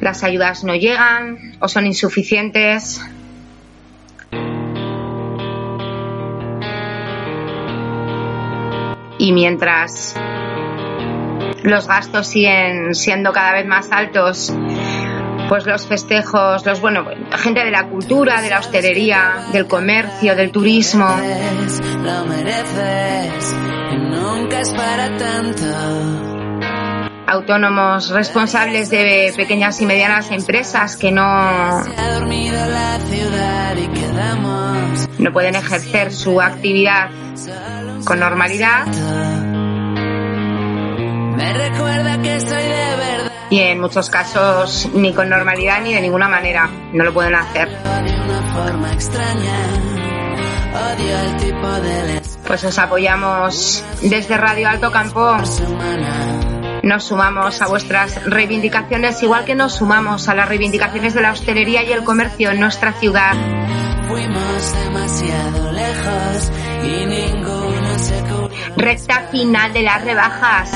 Las 0.00 0.24
ayudas 0.24 0.64
no 0.64 0.74
llegan 0.74 1.58
o 1.60 1.68
son 1.68 1.86
insuficientes. 1.86 3.02
Y 9.18 9.32
mientras 9.32 10.16
los 11.62 11.86
gastos 11.86 12.28
siguen 12.28 12.94
siendo 12.94 13.34
cada 13.34 13.52
vez 13.52 13.66
más 13.66 13.92
altos, 13.92 14.54
pues 15.48 15.66
los 15.66 15.86
festejos, 15.86 16.64
los 16.64 16.80
bueno, 16.80 17.04
gente 17.38 17.64
de 17.64 17.70
la 17.70 17.88
cultura, 17.88 18.40
de 18.42 18.50
la 18.50 18.58
hostelería, 18.58 19.46
del 19.52 19.66
comercio, 19.66 20.34
del 20.34 20.50
turismo, 20.50 21.06
Lo 21.06 22.24
mereces, 22.26 23.54
nunca 24.10 24.60
es 24.60 24.70
para 24.72 25.16
tanto. 25.16 25.64
autónomos 27.28 28.10
responsables 28.10 28.90
de 28.90 29.32
pequeñas 29.36 29.80
y 29.80 29.86
medianas 29.86 30.30
empresas 30.30 30.96
que 30.96 31.10
no, 31.10 31.82
no 35.18 35.32
pueden 35.32 35.56
ejercer 35.56 36.12
su 36.12 36.40
actividad 36.40 37.10
con 38.04 38.20
normalidad 38.20 38.86
Me 41.36 41.52
recuerda 41.52 42.22
que 42.22 42.40
soy 42.40 42.62
de 42.62 42.96
verdad. 42.96 43.25
Y 43.50 43.60
en 43.60 43.80
muchos 43.80 44.10
casos 44.10 44.88
ni 44.94 45.12
con 45.12 45.28
normalidad 45.28 45.80
ni 45.82 45.94
de 45.94 46.00
ninguna 46.00 46.28
manera 46.28 46.68
no 46.92 47.04
lo 47.04 47.12
pueden 47.12 47.34
hacer. 47.34 47.68
Pues 52.46 52.64
os 52.64 52.78
apoyamos 52.78 53.84
desde 54.02 54.36
Radio 54.36 54.68
Alto 54.68 54.90
Campo. 54.90 55.36
Nos 56.82 57.04
sumamos 57.04 57.60
a 57.62 57.66
vuestras 57.66 58.24
reivindicaciones, 58.26 59.20
igual 59.22 59.44
que 59.44 59.56
nos 59.56 59.74
sumamos 59.74 60.28
a 60.28 60.34
las 60.34 60.48
reivindicaciones 60.48 61.14
de 61.14 61.22
la 61.22 61.32
hostelería 61.32 61.82
y 61.82 61.92
el 61.92 62.04
comercio 62.04 62.50
en 62.50 62.60
nuestra 62.60 62.92
ciudad. 62.92 63.32
Fuimos 64.06 64.74
demasiado 64.84 65.72
lejos 65.72 66.52
y 66.84 67.06
ninguno 67.06 67.98
se. 67.98 68.26
Recta 68.76 69.28
final 69.30 69.72
de 69.72 69.82
las 69.82 70.04
rebajas. 70.04 70.70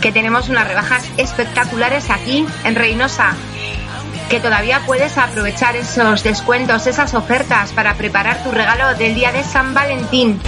Que 0.00 0.12
tenemos 0.12 0.48
unas 0.48 0.66
rebajas 0.66 1.04
espectaculares 1.16 2.10
aquí 2.10 2.46
en 2.64 2.74
Reynosa. 2.74 3.34
Que 4.28 4.40
todavía 4.40 4.80
puedes 4.86 5.18
aprovechar 5.18 5.76
esos 5.76 6.22
descuentos, 6.22 6.86
esas 6.86 7.14
ofertas 7.14 7.72
para 7.72 7.94
preparar 7.94 8.42
tu 8.42 8.50
regalo 8.50 8.96
del 8.96 9.14
día 9.14 9.32
de 9.32 9.42
San 9.42 9.74
Valentín. 9.74 10.40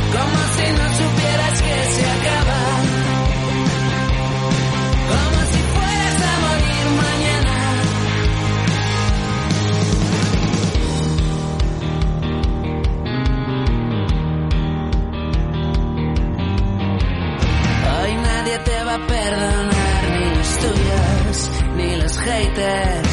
Los 22.52 22.58
haters. 22.58 23.08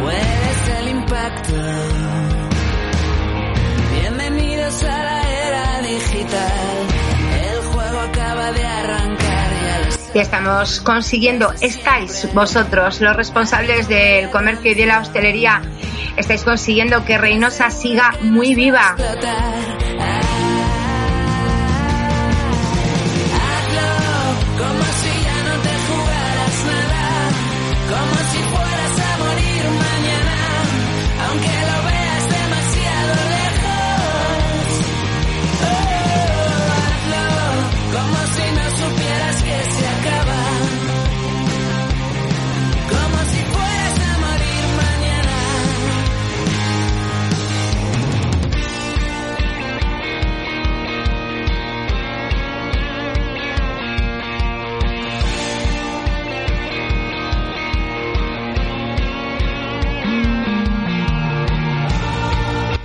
Puedes 0.00 0.78
el 0.80 0.88
impacto. 0.88 1.52
Bienvenidos 4.00 4.82
a 4.84 5.04
la 5.04 5.46
era 5.46 5.80
digital. 5.82 6.86
El 7.42 7.58
juego 7.72 8.00
acaba 8.00 8.52
de 8.52 8.64
arrancar 8.64 9.36
y 10.14 10.18
estamos 10.18 10.80
consiguiendo, 10.80 11.52
estáis 11.60 12.26
vosotros, 12.32 13.02
los 13.02 13.14
responsables 13.14 13.86
del 13.86 14.30
comercio 14.30 14.72
y 14.72 14.74
de 14.74 14.86
la 14.86 15.00
hostelería, 15.00 15.60
estáis 16.16 16.42
consiguiendo 16.42 17.04
que 17.04 17.18
Reynosa 17.18 17.68
siga 17.68 18.14
muy 18.22 18.54
viva. 18.54 18.94
explotar. 18.96 19.95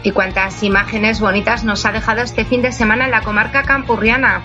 Y 0.04 0.12
cuántas 0.12 0.64
imágenes 0.64 1.20
bonitas 1.20 1.64
nos 1.64 1.86
ha 1.86 1.92
dejado 1.92 2.22
este 2.22 2.46
fin 2.46 2.62
de 2.62 2.72
semana 2.72 3.06
en 3.06 3.12
la 3.12 3.22
comarca 3.22 3.64
campurriana. 3.64 4.44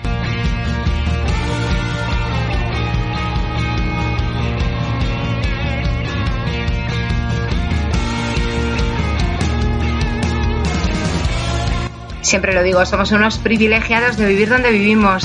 Siempre 12.21 12.53
lo 12.53 12.61
digo, 12.61 12.85
somos 12.85 13.13
unos 13.13 13.37
privilegiados 13.37 14.17
de 14.17 14.25
vivir 14.25 14.49
donde 14.49 14.69
vivimos. 14.69 15.23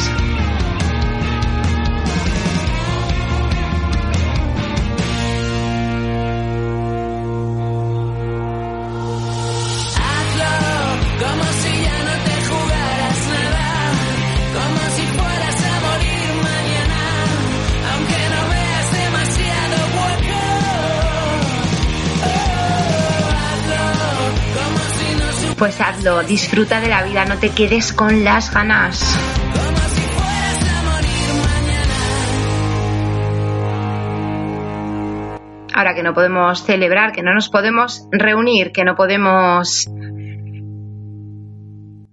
Pues 25.63 25.81
hazlo, 25.81 26.25
disfruta 26.25 26.81
de 26.81 26.89
la 26.89 27.05
vida, 27.05 27.25
no 27.25 27.39
te 27.39 27.51
quedes 27.51 27.93
con 27.93 28.25
las 28.25 28.53
ganas. 28.53 29.17
Ahora 35.73 35.95
que 35.95 36.03
no 36.03 36.15
podemos 36.15 36.65
celebrar, 36.65 37.13
que 37.13 37.23
no 37.23 37.33
nos 37.33 37.49
podemos 37.49 38.09
reunir, 38.11 38.73
que 38.73 38.83
no 38.83 38.97
podemos 38.97 39.89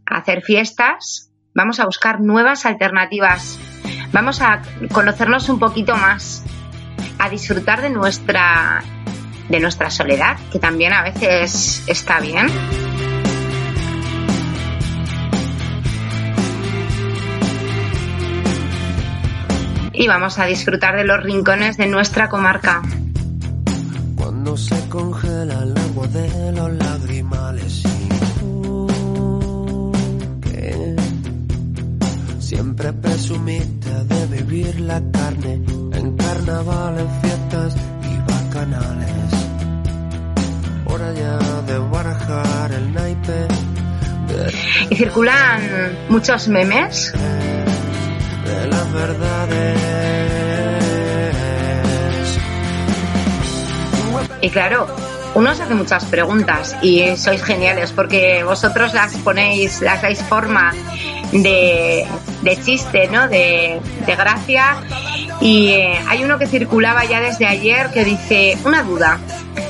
hacer 0.05 0.43
fiestas, 0.43 1.31
vamos 1.55 1.79
a 1.79 1.85
buscar 1.85 2.21
nuevas 2.21 2.67
alternativas. 2.67 3.59
Vamos 4.13 4.43
a 4.43 4.61
conocernos 4.93 5.49
un 5.49 5.57
poquito 5.57 5.95
más, 5.95 6.45
a 7.17 7.27
disfrutar 7.31 7.81
de 7.81 7.89
nuestra 7.89 8.83
de 9.49 9.59
nuestra 9.59 9.89
soledad, 9.89 10.37
que 10.51 10.59
también 10.59 10.93
a 10.93 11.01
veces 11.01 11.83
está 11.87 12.19
bien. 12.19 12.47
Y 19.99 20.07
vamos 20.07 20.39
a 20.39 20.45
disfrutar 20.45 20.95
de 20.95 21.03
los 21.03 21.21
rincones 21.21 21.75
de 21.75 21.85
nuestra 21.85 22.29
comarca. 22.29 22.81
Cuando 24.15 24.55
se 24.55 24.87
congela 24.87 25.61
el 25.61 25.77
agua 25.77 26.07
de 26.07 26.51
los 26.53 26.71
lagrimales 26.71 27.83
que 30.41 30.95
siempre 32.39 32.93
presumiste 32.93 33.89
de 34.05 34.37
vivir 34.37 34.79
la 34.79 35.01
carne 35.11 35.61
en 35.91 36.15
carnavales, 36.15 37.05
fiestas 37.21 37.75
y 38.03 38.31
bacanales. 38.31 39.33
Hora 40.85 41.13
ya 41.13 41.61
de 41.63 41.77
barajar 41.77 42.71
el 42.71 42.93
naipe. 42.93 43.47
Y 44.91 44.95
circulan 44.95 45.61
muchos 46.07 46.47
memes 46.47 47.13
de. 49.47 49.75
Y 54.41 54.49
claro, 54.49 54.87
uno 55.35 55.53
se 55.53 55.63
hace 55.63 55.73
muchas 55.75 56.05
preguntas 56.05 56.75
y 56.81 57.15
sois 57.17 57.43
geniales 57.43 57.91
porque 57.91 58.43
vosotros 58.43 58.93
las 58.93 59.15
ponéis, 59.17 59.81
las 59.81 60.01
dais 60.01 60.21
forma 60.23 60.73
de, 61.31 62.07
chiste, 62.63 63.07
¿no? 63.09 63.27
De, 63.27 63.79
de 64.05 64.15
gracia. 64.15 64.77
Y 65.41 65.69
eh, 65.69 65.99
hay 66.07 66.23
uno 66.23 66.37
que 66.37 66.47
circulaba 66.47 67.05
ya 67.05 67.21
desde 67.21 67.45
ayer 67.45 67.89
que 67.91 68.03
dice, 68.03 68.57
una 68.65 68.83
duda, 68.83 69.19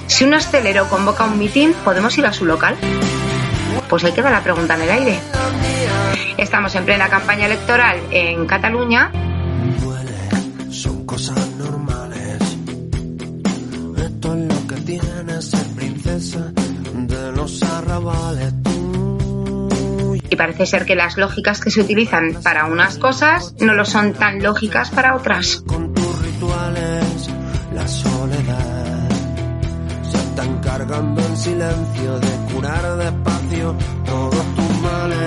si 0.07 0.23
un 0.23 0.33
hostelero 0.33 0.87
convoca 0.89 1.25
un 1.25 1.37
mitin, 1.37 1.73
¿podemos 1.83 2.17
ir 2.17 2.25
a 2.25 2.33
su 2.33 2.45
local? 2.45 2.75
Pues 3.89 4.03
ahí 4.03 4.11
queda 4.11 4.29
la 4.29 4.43
pregunta 4.43 4.75
en 4.75 4.81
el 4.83 4.89
aire. 4.91 5.19
Estamos 6.37 6.75
en 6.75 6.85
plena 6.85 7.09
campaña 7.09 7.47
electoral 7.47 7.99
en 8.11 8.45
Cataluña. 8.45 9.11
Son 10.69 11.05
cosas 11.07 11.49
normales. 11.57 12.37
Esto 13.97 14.35
es 14.35 14.47
lo 14.47 14.67
que 14.67 14.75
tiene 14.81 15.41
ser 15.41 15.65
princesa 15.75 16.51
de 16.93 17.31
los 17.31 17.63
arrabales. 17.63 18.53
Y 20.29 20.35
parece 20.35 20.67
ser 20.67 20.85
que 20.85 20.95
las 20.95 21.17
lógicas 21.17 21.59
que 21.59 21.71
se 21.71 21.81
utilizan 21.81 22.37
para 22.43 22.65
unas 22.65 22.99
cosas 22.99 23.55
no 23.59 23.73
lo 23.73 23.85
son 23.85 24.13
tan 24.13 24.43
lógicas 24.43 24.91
para 24.91 25.15
otras. 25.15 25.63
Con 25.65 25.91
tus 25.95 26.21
rituales, 26.21 27.29
la 27.73 27.87
soledad 27.87 29.09
se 30.03 30.17
están 30.17 30.59
cargando 30.59 31.19
en 31.19 31.35
silencio 31.37 32.19
de 32.19 32.53
curar 32.53 32.97
despacio 33.59 33.75
todos 34.05 34.45
tus 34.55 34.81
males. 34.81 35.17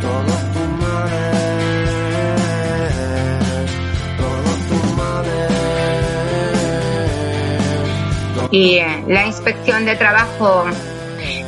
Todos 0.00 0.52
tus 0.52 0.68
males. 0.80 1.90
Todos 4.18 4.58
tus 4.68 4.84
males. 4.96 5.52
Y 8.50 8.78
eh, 8.78 9.04
la 9.06 9.26
inspección 9.26 9.84
de 9.84 9.96
trabajo 9.96 10.64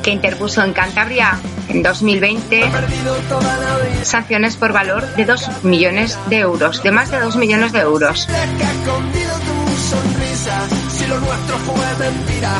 que 0.03 0.11
interpuso 0.11 0.63
en 0.63 0.73
Cantabria 0.73 1.39
en 1.69 1.83
2020 1.83 2.67
Perdido 2.67 3.15
toda 3.29 3.57
la 3.59 3.77
vida. 3.77 4.05
sanciones 4.05 4.57
por 4.57 4.73
valor 4.73 5.07
de 5.15 5.25
2 5.25 5.65
millones 5.65 6.19
de 6.29 6.39
euros, 6.39 6.83
de 6.83 6.91
más 6.91 7.11
de 7.11 7.21
2 7.21 7.37
millones 7.37 7.73
de 7.73 7.81
euros. 7.81 8.27
Si 10.91 11.07
lo 11.07 11.21
nuestro 11.21 11.59
fue 11.59 11.85
mentira, 11.99 12.53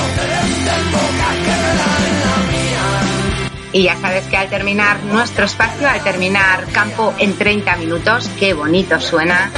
Y 3.74 3.84
ya 3.84 3.98
sabes 3.98 4.28
que 4.28 4.38
al 4.38 4.50
terminar 4.50 5.04
nuestro 5.04 5.46
espacio, 5.46 5.90
al 5.90 6.04
terminar 6.04 6.68
campo 6.72 7.14
en 7.18 7.36
30 7.36 7.76
minutos, 7.78 8.30
qué 8.40 8.54
bonito 8.54 9.00
suena, 9.00 9.52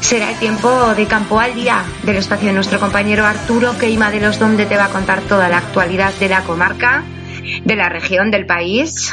será 0.00 0.30
el 0.30 0.38
tiempo 0.38 0.94
de 0.94 1.06
campo 1.06 1.40
al 1.40 1.54
día 1.54 1.84
del 2.02 2.16
espacio 2.16 2.48
de 2.48 2.52
nuestro 2.52 2.78
compañero 2.78 3.24
Arturo 3.24 3.78
Queima 3.78 4.10
de 4.10 4.20
los 4.20 4.38
donde 4.38 4.66
te 4.66 4.76
va 4.76 4.84
a 4.84 4.88
contar 4.90 5.22
toda 5.22 5.48
la 5.48 5.56
actualidad 5.56 6.12
de 6.20 6.28
la 6.28 6.42
comarca, 6.42 7.02
de 7.64 7.76
la 7.76 7.88
región, 7.88 8.30
del 8.30 8.44
país, 8.44 9.10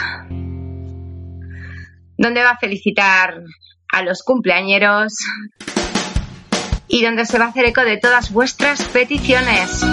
donde 2.17 2.43
va 2.43 2.51
a 2.51 2.57
felicitar 2.57 3.35
a 3.93 4.03
los 4.03 4.23
cumpleañeros. 4.23 5.13
Y 6.91 7.03
donde 7.03 7.25
se 7.25 7.39
va 7.39 7.45
a 7.45 7.49
hacer 7.49 7.65
eco 7.65 7.81
de 7.81 7.97
todas 7.97 8.31
vuestras 8.31 8.83
peticiones. 8.85 9.85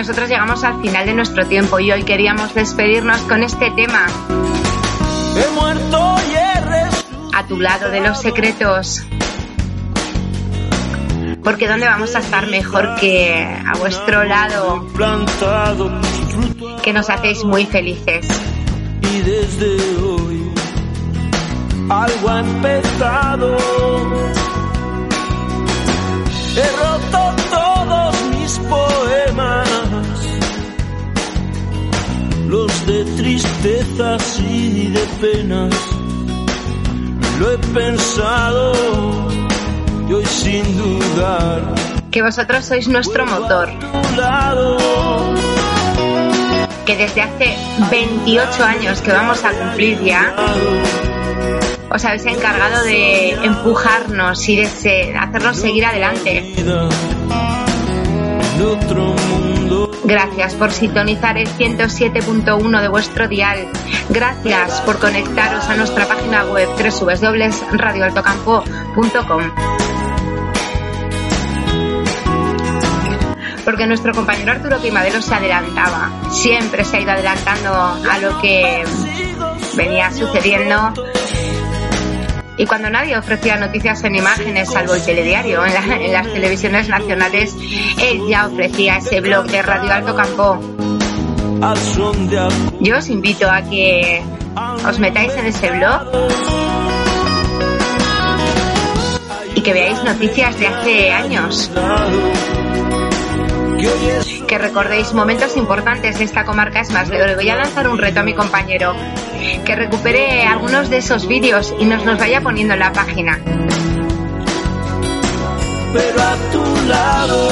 Nosotros 0.00 0.30
llegamos 0.30 0.64
al 0.64 0.80
final 0.80 1.04
de 1.04 1.12
nuestro 1.12 1.46
tiempo 1.46 1.78
y 1.78 1.92
hoy 1.92 2.04
queríamos 2.04 2.54
despedirnos 2.54 3.20
con 3.28 3.42
este 3.42 3.70
tema. 3.72 4.06
He 5.36 5.54
muerto 5.54 6.16
y 6.26 6.34
he 6.36 7.36
A 7.36 7.46
tu 7.46 7.60
lado 7.60 7.90
de 7.90 8.00
los 8.00 8.18
secretos. 8.18 9.04
Porque 11.44 11.68
¿dónde 11.68 11.84
vamos 11.84 12.16
a 12.16 12.20
estar 12.20 12.46
mejor 12.46 12.94
que 12.98 13.44
a 13.44 13.76
vuestro 13.76 14.24
lado? 14.24 14.86
Que 16.82 16.94
nos 16.94 17.10
hacéis 17.10 17.44
muy 17.44 17.66
felices. 17.66 18.26
y 19.02 19.20
desde 19.20 19.76
hoy 20.02 20.50
algo 21.90 22.28
ha 22.30 22.40
empezado. 22.40 23.56
He 26.56 26.68
roto 26.76 27.36
todos 27.50 28.22
mis 28.30 28.58
poemas, 28.60 29.69
los 32.50 32.86
de 32.86 33.04
tristezas 33.16 34.40
y 34.40 34.88
de 34.88 35.06
penas. 35.20 35.74
Lo 37.38 37.52
he 37.52 37.58
pensado 37.58 38.72
y 40.08 40.12
hoy 40.12 40.26
sin 40.26 40.76
dudar. 40.76 41.62
Que 42.10 42.22
vosotros 42.22 42.64
sois 42.64 42.88
nuestro 42.88 43.24
motor. 43.24 43.68
Que 46.84 46.96
desde 46.96 47.22
hace 47.22 47.56
28 47.88 48.64
años 48.64 49.00
que 49.00 49.12
vamos 49.12 49.44
a 49.44 49.52
cumplir 49.52 50.02
ya, 50.02 50.34
os 51.88 52.04
habéis 52.04 52.26
encargado 52.26 52.82
de 52.82 53.30
empujarnos 53.44 54.48
y 54.48 54.56
de 54.56 55.14
hacernos 55.16 55.56
seguir 55.56 55.84
adelante. 55.86 56.52
Gracias 60.10 60.54
por 60.56 60.72
sintonizar 60.72 61.38
el 61.38 61.46
107.1 61.46 62.80
de 62.80 62.88
vuestro 62.88 63.28
dial. 63.28 63.68
Gracias 64.08 64.80
por 64.80 64.98
conectaros 64.98 65.68
a 65.68 65.76
nuestra 65.76 66.08
página 66.08 66.46
web 66.46 66.68
www.radioaltocampo.com. 66.68 69.42
Porque 73.64 73.86
nuestro 73.86 74.12
compañero 74.12 74.50
Arturo 74.50 74.80
Primadero 74.80 75.22
se 75.22 75.32
adelantaba. 75.32 76.10
Siempre 76.32 76.84
se 76.84 76.96
ha 76.96 77.00
ido 77.02 77.12
adelantando 77.12 77.72
a 77.72 78.18
lo 78.18 78.40
que 78.40 78.82
venía 79.76 80.10
sucediendo. 80.10 80.92
Y 82.56 82.66
cuando 82.66 82.90
nadie 82.90 83.16
ofrecía 83.16 83.56
noticias 83.56 84.04
en 84.04 84.16
imágenes, 84.16 84.70
salvo 84.70 84.94
el 84.94 85.02
telediario, 85.02 85.64
en, 85.64 85.72
la- 85.72 85.96
en 85.96 86.12
las 86.12 86.26
televisiones 86.32 86.88
nacionales, 86.88 87.56
él 87.98 88.20
ya 88.28 88.46
ofrecía 88.46 88.98
ese 88.98 89.20
blog 89.20 89.46
de 89.46 89.62
Radio 89.62 89.92
Alto 89.92 90.14
Campo. 90.14 90.58
Yo 92.80 92.98
os 92.98 93.08
invito 93.08 93.50
a 93.50 93.62
que 93.62 94.22
os 94.86 94.98
metáis 94.98 95.32
en 95.34 95.46
ese 95.46 95.70
blog 95.70 96.02
y 99.54 99.60
que 99.62 99.72
veáis 99.72 100.02
noticias 100.04 100.58
de 100.58 100.66
hace 100.66 101.12
años, 101.12 101.70
que 104.46 104.58
recordéis 104.58 105.12
momentos 105.12 105.56
importantes 105.56 106.18
de 106.18 106.24
esta 106.24 106.44
comarca. 106.44 106.80
Es 106.80 106.90
más, 106.90 107.08
le 107.08 107.34
voy 107.34 107.48
a 107.48 107.56
lanzar 107.56 107.88
un 107.88 107.98
reto 107.98 108.20
a 108.20 108.22
mi 108.22 108.34
compañero, 108.34 108.94
que 109.64 109.76
recupere 109.76 110.44
algunos 110.44 110.90
de 110.90 110.98
esos 110.98 111.26
vídeos 111.26 111.74
y 111.78 111.84
nos 111.84 112.04
los 112.04 112.18
vaya 112.18 112.40
poniendo 112.40 112.74
en 112.74 112.80
la 112.80 112.92
página. 112.92 113.38
pero 115.92 116.22
a 116.22 116.36
tu 116.52 116.64
lado. 116.88 117.50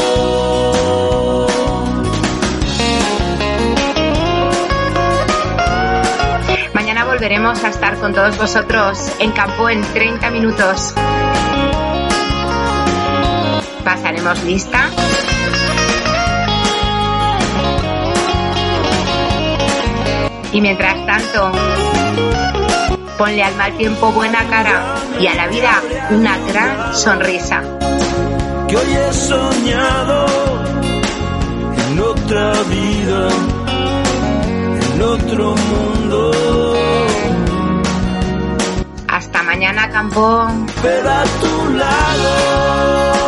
Mañana 6.75 7.05
volveremos 7.05 7.65
a 7.65 7.69
estar 7.69 7.99
con 7.99 8.15
todos 8.15 8.39
vosotros 8.39 9.13
en 9.19 9.33
campo 9.33 9.69
en 9.69 9.83
30 9.83 10.31
minutos. 10.31 10.95
Pasaremos 13.85 14.45
lista. 14.45 14.89
Y 20.53 20.61
mientras 20.61 20.95
tanto, 21.07 21.53
ponle 23.19 23.43
al 23.45 23.55
mal 23.57 23.77
tiempo 23.77 24.11
buena 24.13 24.45
cara 24.49 24.95
y 25.21 25.27
a 25.27 25.35
la 25.35 25.47
vida 25.49 25.83
una 26.11 26.39
gran 26.39 26.95
sonrisa. 26.95 27.63
que 28.69 28.77
hoy 28.77 28.93
he 28.93 29.13
soñado 29.13 30.27
en 31.91 32.01
otra 32.01 32.53
vida, 32.65 33.29
en 34.95 35.03
otro 35.03 35.55
mundo, 35.55 36.33
Hasta 39.09 39.43
mañana, 39.43 39.91
campo. 39.91 40.47
pero 40.83 41.11
a 41.11 41.25
tu 41.41 41.73
lado. 41.75 43.28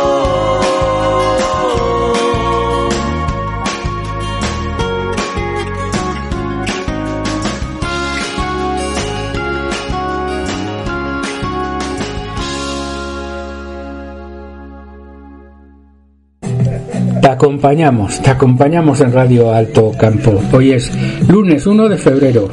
Acompañamos, 17.41 18.21
te 18.21 18.29
acompañamos 18.29 19.01
en 19.01 19.11
Radio 19.11 19.51
Alto 19.51 19.91
Campo. 19.99 20.39
Hoy 20.51 20.73
es 20.73 20.91
lunes 21.27 21.65
1 21.65 21.89
de 21.89 21.97
febrero. 21.97 22.47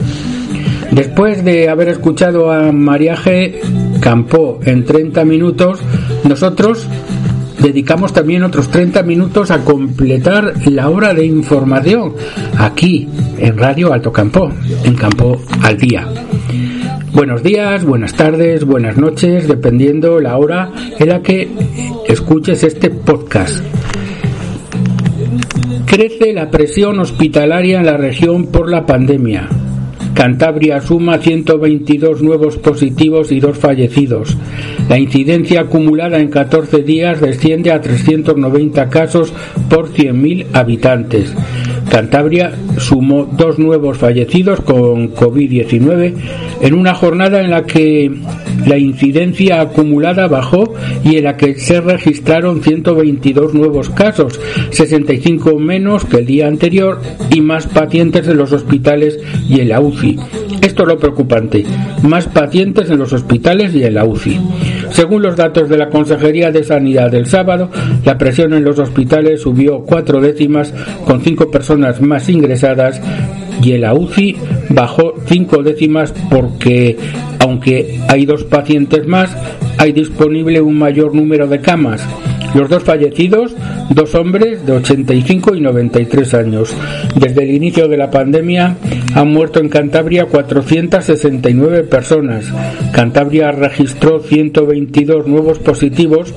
Después 0.92 1.44
de 1.44 1.68
haber 1.68 1.88
escuchado 1.88 2.51
a 2.51 2.72
Mariaje 2.72 3.61
Campo 4.01 4.61
en 4.64 4.87
30 4.87 5.27
minutos, 5.27 5.81
nosotros 6.24 6.87
dedicamos 7.61 8.14
también 8.14 8.44
otros 8.44 8.70
30 8.70 9.03
minutos 9.03 9.51
a 9.51 9.62
completar 9.62 10.55
la 10.66 10.88
hora 10.88 11.12
de 11.12 11.27
información 11.27 12.14
aquí 12.57 13.07
en 13.37 13.59
Radio 13.59 13.92
Alto 13.92 14.11
Campo, 14.11 14.51
en 14.85 14.94
Campo 14.94 15.38
al 15.61 15.77
Día. 15.77 16.09
Buenos 17.12 17.42
días, 17.42 17.85
buenas 17.85 18.14
tardes, 18.14 18.64
buenas 18.64 18.96
noches, 18.96 19.48
dependiendo 19.48 20.18
la 20.18 20.38
hora 20.38 20.72
en 20.98 21.09
la 21.11 21.20
que 21.20 21.46
escuches 22.09 22.62
este 22.64 22.88
podcast. 22.88 23.62
Crece 25.88 26.35
la 26.35 26.51
presión 26.51 27.01
hospitalaria 27.01 27.79
en 27.79 27.87
la 27.87 27.96
región 27.96 28.48
por 28.48 28.70
la 28.70 28.85
pandemia. 28.85 29.48
Cantabria 30.12 30.83
suma 30.83 31.16
122 31.16 32.20
nuevos 32.20 32.59
positivos 32.59 33.33
y 33.33 33.40
dos 33.40 33.57
fallecidos. 33.57 34.37
La 34.90 34.98
incidencia 34.98 35.62
acumulada 35.62 36.18
en 36.18 36.29
14 36.29 36.83
días 36.83 37.22
desciende 37.22 37.72
a 37.72 37.81
390 37.81 38.90
casos 38.90 39.33
por 39.70 39.90
100.000 39.90 40.48
habitantes. 40.53 41.35
Cantabria 41.90 42.53
sumó 42.77 43.24
dos 43.24 43.59
nuevos 43.59 43.96
fallecidos 43.96 44.61
con 44.61 45.14
COVID-19 45.14 46.14
en 46.61 46.74
una 46.74 46.92
jornada 46.92 47.40
en 47.40 47.51
la 47.51 47.64
que 47.64 48.12
la 48.66 48.78
incidencia 48.78 49.60
acumulada 49.60 50.28
bajó 50.28 50.74
y 51.04 51.16
en 51.16 51.24
la 51.24 51.36
que 51.36 51.54
se 51.56 51.80
registraron 51.80 52.62
122 52.62 53.54
nuevos 53.54 53.90
casos, 53.90 54.40
65 54.70 55.58
menos 55.58 56.04
que 56.04 56.18
el 56.18 56.26
día 56.26 56.46
anterior 56.46 57.00
y 57.30 57.40
más 57.40 57.66
pacientes 57.66 58.26
en 58.28 58.36
los 58.36 58.52
hospitales 58.52 59.18
y 59.48 59.60
en 59.60 59.68
la 59.68 59.80
UCI. 59.80 60.16
Esto 60.62 60.82
es 60.82 60.88
lo 60.88 60.98
preocupante, 60.98 61.64
más 62.02 62.26
pacientes 62.26 62.90
en 62.90 62.98
los 62.98 63.12
hospitales 63.12 63.74
y 63.74 63.84
en 63.84 63.94
la 63.94 64.04
UCI. 64.04 64.40
Según 64.90 65.22
los 65.22 65.36
datos 65.36 65.68
de 65.68 65.78
la 65.78 65.88
Consejería 65.88 66.50
de 66.50 66.64
Sanidad 66.64 67.10
del 67.10 67.26
sábado, 67.26 67.70
la 68.04 68.18
presión 68.18 68.52
en 68.54 68.64
los 68.64 68.78
hospitales 68.78 69.42
subió 69.42 69.80
cuatro 69.80 70.20
décimas 70.20 70.72
con 71.04 71.20
cinco 71.20 71.50
personas 71.50 72.00
más 72.00 72.28
ingresadas 72.28 73.00
y 73.62 73.72
en 73.72 73.82
la 73.82 73.94
bajó 74.70 75.14
cinco 75.26 75.62
décimas 75.62 76.14
porque, 76.30 76.96
aunque 77.40 78.00
hay 78.08 78.26
dos 78.26 78.44
pacientes 78.44 79.06
más, 79.06 79.36
hay 79.78 79.92
disponible 79.92 80.60
un 80.60 80.78
mayor 80.78 81.14
número 81.14 81.46
de 81.46 81.60
camas. 81.60 82.06
Los 82.54 82.68
dos 82.70 82.82
fallecidos, 82.82 83.54
dos 83.90 84.14
hombres 84.14 84.64
de 84.64 84.72
85 84.72 85.54
y 85.54 85.61
93 85.61 86.34
años. 86.34 86.74
Desde 87.14 87.42
el 87.42 87.50
inicio 87.50 87.88
de 87.88 87.96
la 87.96 88.11
pandemia, 88.11 88.76
han 89.14 89.32
muerto 89.32 89.61
en 89.61 89.68
Cantabria 89.68 90.26
469 90.26 91.84
personas. 91.84 92.46
Cantabria 92.92 93.52
registró 93.52 94.20
122 94.20 95.26
nuevos 95.26 95.58
positivos, 95.58 96.32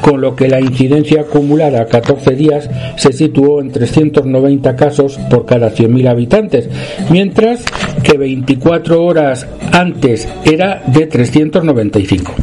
con 0.00 0.20
lo 0.20 0.34
que 0.34 0.48
la 0.48 0.60
incidencia 0.60 1.22
acumulada 1.22 1.82
a 1.82 1.86
14 1.86 2.34
días 2.34 2.68
se 2.96 3.12
situó 3.12 3.60
en 3.60 3.70
390 3.70 4.76
casos 4.76 5.18
por 5.30 5.46
cada 5.46 5.70
100.000 5.70 6.08
habitantes, 6.08 6.68
mientras 7.10 7.64
que 8.02 8.18
24 8.18 9.02
horas 9.02 9.46
antes 9.72 10.28
era 10.44 10.82
de 10.86 11.06
395. 11.06 12.34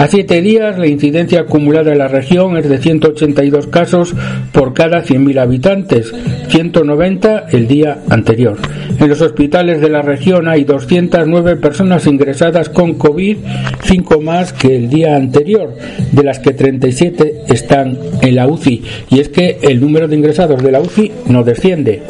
A 0.00 0.08
7 0.08 0.40
días 0.40 0.78
la 0.78 0.86
incidencia 0.86 1.40
acumulada 1.40 1.92
en 1.92 1.98
la 1.98 2.08
región 2.08 2.56
es 2.56 2.66
de 2.66 2.78
182 2.78 3.66
casos 3.66 4.14
por 4.50 4.72
cada 4.72 5.04
100.000 5.04 5.38
habitantes, 5.38 6.14
190 6.48 7.48
el 7.50 7.68
día 7.68 7.98
anterior. 8.08 8.56
En 8.98 9.10
los 9.10 9.20
hospitales 9.20 9.82
de 9.82 9.90
la 9.90 10.00
región 10.00 10.48
hay 10.48 10.64
209 10.64 11.56
personas 11.56 12.06
ingresadas 12.06 12.70
con 12.70 12.94
COVID, 12.94 13.36
5 13.82 14.20
más 14.22 14.54
que 14.54 14.74
el 14.74 14.88
día 14.88 15.16
anterior, 15.16 15.76
de 16.12 16.24
las 16.24 16.38
que 16.38 16.54
37 16.54 17.42
están 17.48 17.98
en 18.22 18.36
la 18.36 18.46
UCI. 18.46 18.82
Y 19.10 19.20
es 19.20 19.28
que 19.28 19.58
el 19.60 19.82
número 19.82 20.08
de 20.08 20.16
ingresados 20.16 20.62
de 20.62 20.72
la 20.72 20.80
UCI 20.80 21.12
no 21.26 21.44
desciende. 21.44 22.00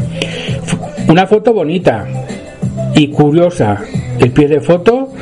Una 1.09 1.27
foto 1.27 1.53
bonita 1.53 2.07
y 2.95 3.09
curiosa. 3.09 3.83
El 4.21 4.31
pie 4.31 4.47
de 4.47 4.61
foto 4.61 5.13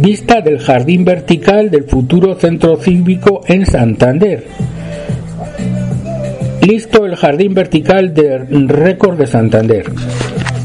vista 0.00 0.40
del 0.40 0.58
jardín 0.58 1.04
vertical 1.04 1.70
del 1.70 1.84
futuro 1.84 2.34
centro 2.34 2.76
cívico 2.76 3.40
en 3.46 3.66
Santander. 3.66 4.44
Listo 6.66 7.06
el 7.06 7.16
jardín 7.16 7.54
vertical 7.54 8.12
de 8.12 8.38
récord 8.38 9.18
de 9.18 9.26
Santander. 9.26 9.86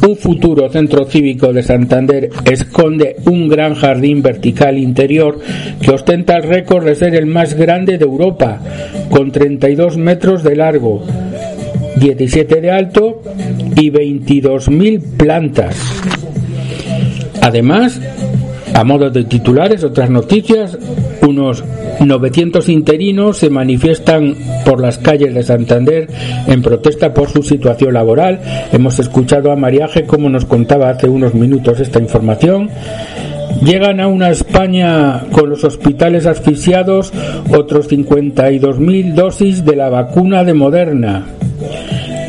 Un 0.08 0.18
futuro 0.18 0.68
centro 0.70 1.06
cívico 1.06 1.54
de 1.54 1.62
Santander 1.62 2.30
esconde 2.50 3.18
un 3.26 3.48
gran 3.48 3.76
jardín 3.76 4.22
vertical 4.24 4.78
interior 4.78 5.40
que 5.80 5.92
ostenta 5.92 6.38
el 6.38 6.44
récord 6.44 6.86
de 6.86 6.96
ser 6.96 7.16
el 7.16 7.28
más 7.28 7.54
grande 7.54 8.00
de 8.00 8.06
Europa, 8.06 8.60
con 9.10 9.32
32 9.32 9.98
metros 9.98 10.44
de 10.44 10.56
largo, 10.56 11.04
17 11.98 12.62
de 12.62 12.72
alto 12.72 13.22
y 13.76 13.92
22.000 13.92 15.18
plantas. 15.18 15.76
Además, 17.42 18.00
a 18.74 18.84
modo 18.84 19.10
de 19.10 19.24
titulares, 19.26 19.84
otras 19.84 20.10
noticias, 20.10 20.78
unos 21.28 21.64
900 22.00 22.68
interinos 22.70 23.38
se 23.38 23.50
manifiestan 23.50 24.36
por 24.66 24.82
las 24.82 24.98
calles 24.98 25.34
de 25.34 25.44
Santander 25.44 26.08
en 26.48 26.62
protesta 26.62 27.14
por 27.14 27.30
su 27.30 27.44
situación 27.44 27.94
laboral. 27.94 28.42
Hemos 28.72 29.00
escuchado 29.00 29.52
a 29.52 29.56
Mariaje 29.56 30.06
como 30.06 30.30
nos 30.30 30.46
contaba 30.46 30.90
hace 30.90 31.10
unos 31.10 31.34
minutos 31.34 31.80
esta 31.80 32.00
información. 32.00 32.70
Llegan 33.64 34.00
a 34.00 34.08
una 34.08 34.30
España 34.30 35.26
con 35.32 35.50
los 35.50 35.64
hospitales 35.64 36.26
asfixiados 36.26 37.14
otros 37.56 37.90
52.000 37.92 39.14
dosis 39.14 39.64
de 39.66 39.76
la 39.76 39.90
vacuna 39.90 40.44
de 40.44 40.54
Moderna. 40.54 41.26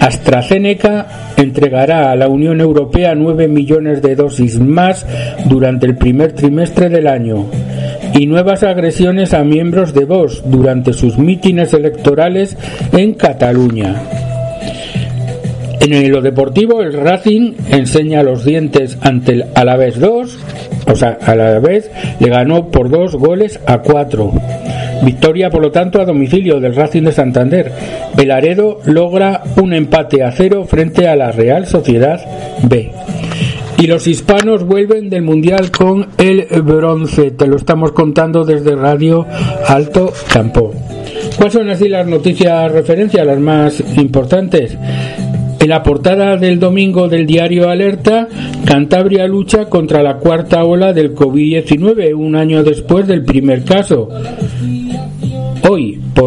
AstraZeneca 0.02 1.34
entregará 1.36 2.10
a 2.10 2.16
la 2.16 2.26
Unión 2.28 2.60
Europea 2.60 3.14
9 3.14 3.46
millones 3.46 4.02
de 4.02 4.16
dosis 4.16 4.58
más 4.58 5.06
durante 5.46 5.86
el 5.86 5.96
primer 5.96 6.32
trimestre 6.32 6.88
del 6.88 7.06
año 7.06 7.46
y 8.12 8.26
nuevas 8.26 8.64
agresiones 8.64 9.32
a 9.32 9.44
miembros 9.44 9.94
de 9.94 10.04
Vox 10.04 10.42
durante 10.44 10.92
sus 10.92 11.18
mítines 11.18 11.72
electorales 11.72 12.56
en 12.92 13.14
Cataluña. 13.14 14.02
En 15.80 16.10
lo 16.10 16.20
deportivo, 16.20 16.82
el 16.82 16.94
Racing 16.94 17.54
enseña 17.70 18.24
los 18.24 18.44
dientes 18.44 18.98
ante 19.00 19.32
el 19.32 19.44
Alavés 19.54 20.00
2, 20.00 20.38
o 20.88 20.94
sea, 20.96 21.18
Alavés 21.22 21.90
le 22.18 22.28
ganó 22.28 22.68
por 22.70 22.90
dos 22.90 23.14
goles 23.14 23.60
a 23.66 23.78
cuatro. 23.78 24.32
Victoria, 25.02 25.50
por 25.50 25.62
lo 25.62 25.70
tanto, 25.70 26.00
a 26.00 26.04
domicilio 26.04 26.60
del 26.60 26.74
Racing 26.74 27.02
de 27.02 27.12
Santander. 27.12 27.72
El 28.16 28.30
Aredo 28.30 28.80
logra 28.84 29.42
un 29.60 29.72
empate 29.72 30.22
a 30.22 30.30
cero 30.30 30.64
frente 30.64 31.08
a 31.08 31.16
la 31.16 31.32
Real 31.32 31.66
Sociedad 31.66 32.20
B. 32.62 32.90
Y 33.78 33.86
los 33.88 34.06
hispanos 34.06 34.64
vuelven 34.64 35.10
del 35.10 35.22
Mundial 35.22 35.72
con 35.72 36.06
el 36.18 36.46
bronce. 36.62 37.32
Te 37.32 37.48
lo 37.48 37.56
estamos 37.56 37.90
contando 37.92 38.44
desde 38.44 38.76
Radio 38.76 39.26
Alto 39.66 40.12
Campo. 40.32 40.72
¿Cuáles 41.36 41.54
son 41.54 41.68
así 41.68 41.88
las 41.88 42.06
noticias 42.06 42.70
referencia, 42.70 43.24
las 43.24 43.40
más 43.40 43.82
importantes? 43.96 44.76
En 45.58 45.68
la 45.68 45.82
portada 45.82 46.36
del 46.36 46.58
domingo 46.58 47.08
del 47.08 47.24
diario 47.24 47.68
Alerta, 47.68 48.28
Cantabria 48.64 49.26
lucha 49.26 49.66
contra 49.66 50.02
la 50.02 50.16
cuarta 50.16 50.64
ola 50.64 50.92
del 50.92 51.14
COVID-19, 51.14 52.14
un 52.14 52.34
año 52.34 52.64
después 52.64 53.06
del 53.06 53.24
primer 53.24 53.64
caso. 53.64 54.08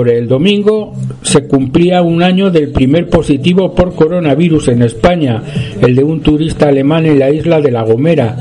El 0.08 0.28
domingo, 0.28 0.94
se 1.22 1.48
cumplía 1.48 2.02
un 2.02 2.22
año 2.22 2.52
del 2.52 2.70
primer 2.70 3.10
positivo 3.10 3.74
por 3.74 3.96
coronavirus 3.96 4.70
en 4.70 4.84
España, 4.84 5.42
el 5.82 5.96
de 5.96 6.04
un 6.04 6.22
turista 6.22 6.70
alemán 6.70 7.06
en 7.06 7.20
la 7.20 7.30
isla 7.30 7.62
de 7.62 7.72
La 7.72 7.84
Gomera. 7.84 8.38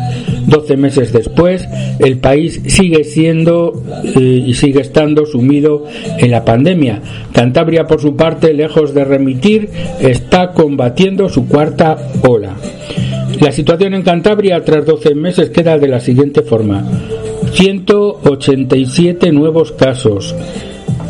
Doce 0.47 0.77
meses 0.77 1.13
después, 1.13 1.67
el 1.99 2.19
país 2.19 2.61
sigue 2.67 3.05
siendo 3.05 3.83
eh, 4.05 4.21
y 4.21 4.55
sigue 4.55 4.83
estando 4.83 5.25
sumido 5.25 5.85
en 6.19 6.31
la 6.31 6.45
pandemia. 6.45 7.01
Cantabria, 7.33 7.87
por 7.87 8.01
su 8.01 8.15
parte, 8.15 8.53
lejos 8.53 8.93
de 8.95 9.05
remitir, 9.05 9.71
está 10.01 10.53
combatiendo 10.53 11.29
su 11.29 11.49
cuarta 11.49 11.97
ola. 12.23 12.55
La 13.41 13.51
situación 13.51 13.95
en 13.95 14.03
Cantabria 14.03 14.63
tras 14.65 14.87
12 14.87 15.15
meses 15.15 15.51
queda 15.51 15.79
de 15.79 15.89
la 15.89 16.01
siguiente 16.01 16.43
forma. 16.43 16.85
187 17.53 19.33
nuevos 19.33 19.73
casos, 19.73 20.35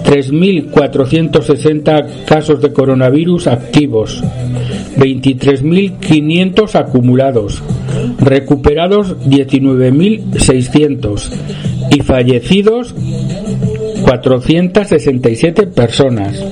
3.460 0.04 2.24
casos 2.26 2.60
de 2.60 2.72
coronavirus 2.72 3.46
activos, 3.46 4.24
23.500 4.96 6.74
acumulados, 6.74 7.62
recuperados 8.18 9.16
19.600 9.26 11.30
y 11.90 12.00
fallecidos 12.00 12.94
467 14.04 15.66
personas. 15.68 16.44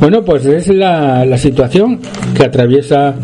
Bueno, 0.00 0.24
pues 0.24 0.44
es 0.46 0.66
la, 0.68 1.26
la, 1.26 1.36
situación 1.36 2.00
que 2.34 2.44
atraviesa 2.44 3.14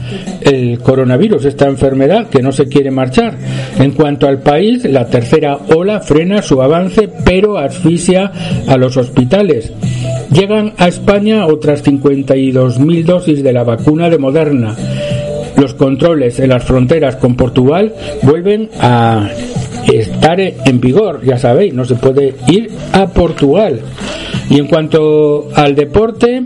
el 0.46 0.78
coronavirus, 0.78 1.44
esta 1.44 1.66
enfermedad 1.66 2.28
que 2.28 2.42
no 2.42 2.52
se 2.52 2.68
quiere 2.68 2.90
marchar. 2.90 3.34
En 3.78 3.90
cuanto 3.90 4.26
al 4.28 4.40
país, 4.40 4.84
la 4.84 5.06
tercera 5.06 5.58
ola 5.74 6.00
frena 6.00 6.40
su 6.40 6.62
avance, 6.62 7.08
pero 7.24 7.58
asfixia 7.58 8.32
a 8.66 8.76
los 8.76 8.96
hospitales. 8.96 9.72
Llegan 10.30 10.72
a 10.78 10.88
España 10.88 11.46
otras 11.46 11.84
52.000 11.84 13.04
dosis 13.04 13.42
de 13.42 13.52
la 13.52 13.64
vacuna 13.64 14.08
de 14.08 14.18
Moderna. 14.18 14.76
Los 15.56 15.74
controles 15.74 16.38
en 16.38 16.50
las 16.50 16.64
fronteras 16.64 17.16
con 17.16 17.34
Portugal 17.34 17.92
vuelven 18.22 18.70
a 18.78 19.28
estar 19.92 20.38
en 20.40 20.80
vigor, 20.80 21.24
ya 21.24 21.38
sabéis, 21.38 21.72
no 21.74 21.84
se 21.84 21.94
puede 21.94 22.34
ir 22.48 22.70
a 22.92 23.06
Portugal. 23.06 23.80
Y 24.50 24.58
en 24.58 24.66
cuanto 24.66 25.48
al 25.54 25.74
deporte, 25.74 26.42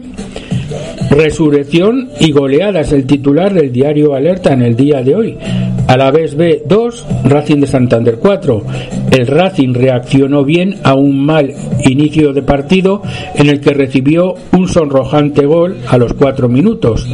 resurrección 1.10 2.10
y 2.20 2.32
goleadas, 2.32 2.92
el 2.92 3.06
titular 3.06 3.52
del 3.52 3.72
diario 3.72 4.14
Alerta 4.14 4.52
en 4.52 4.62
el 4.62 4.76
día 4.76 5.02
de 5.02 5.14
hoy. 5.14 5.38
A 5.86 5.96
la 5.96 6.10
vez 6.10 6.36
B 6.36 6.62
2, 6.66 7.06
Racing 7.24 7.60
de 7.60 7.66
Santander 7.66 8.18
4. 8.18 8.62
El 9.10 9.26
Racing 9.26 9.74
reaccionó 9.74 10.44
bien 10.44 10.76
a 10.84 10.94
un 10.94 11.24
mal 11.24 11.52
inicio 11.84 12.32
de 12.32 12.42
partido 12.42 13.02
en 13.34 13.48
el 13.48 13.60
que 13.60 13.74
recibió 13.74 14.34
un 14.52 14.68
sonrojante 14.68 15.46
gol 15.46 15.78
a 15.88 15.98
los 15.98 16.14
4 16.14 16.48
minutos 16.48 17.08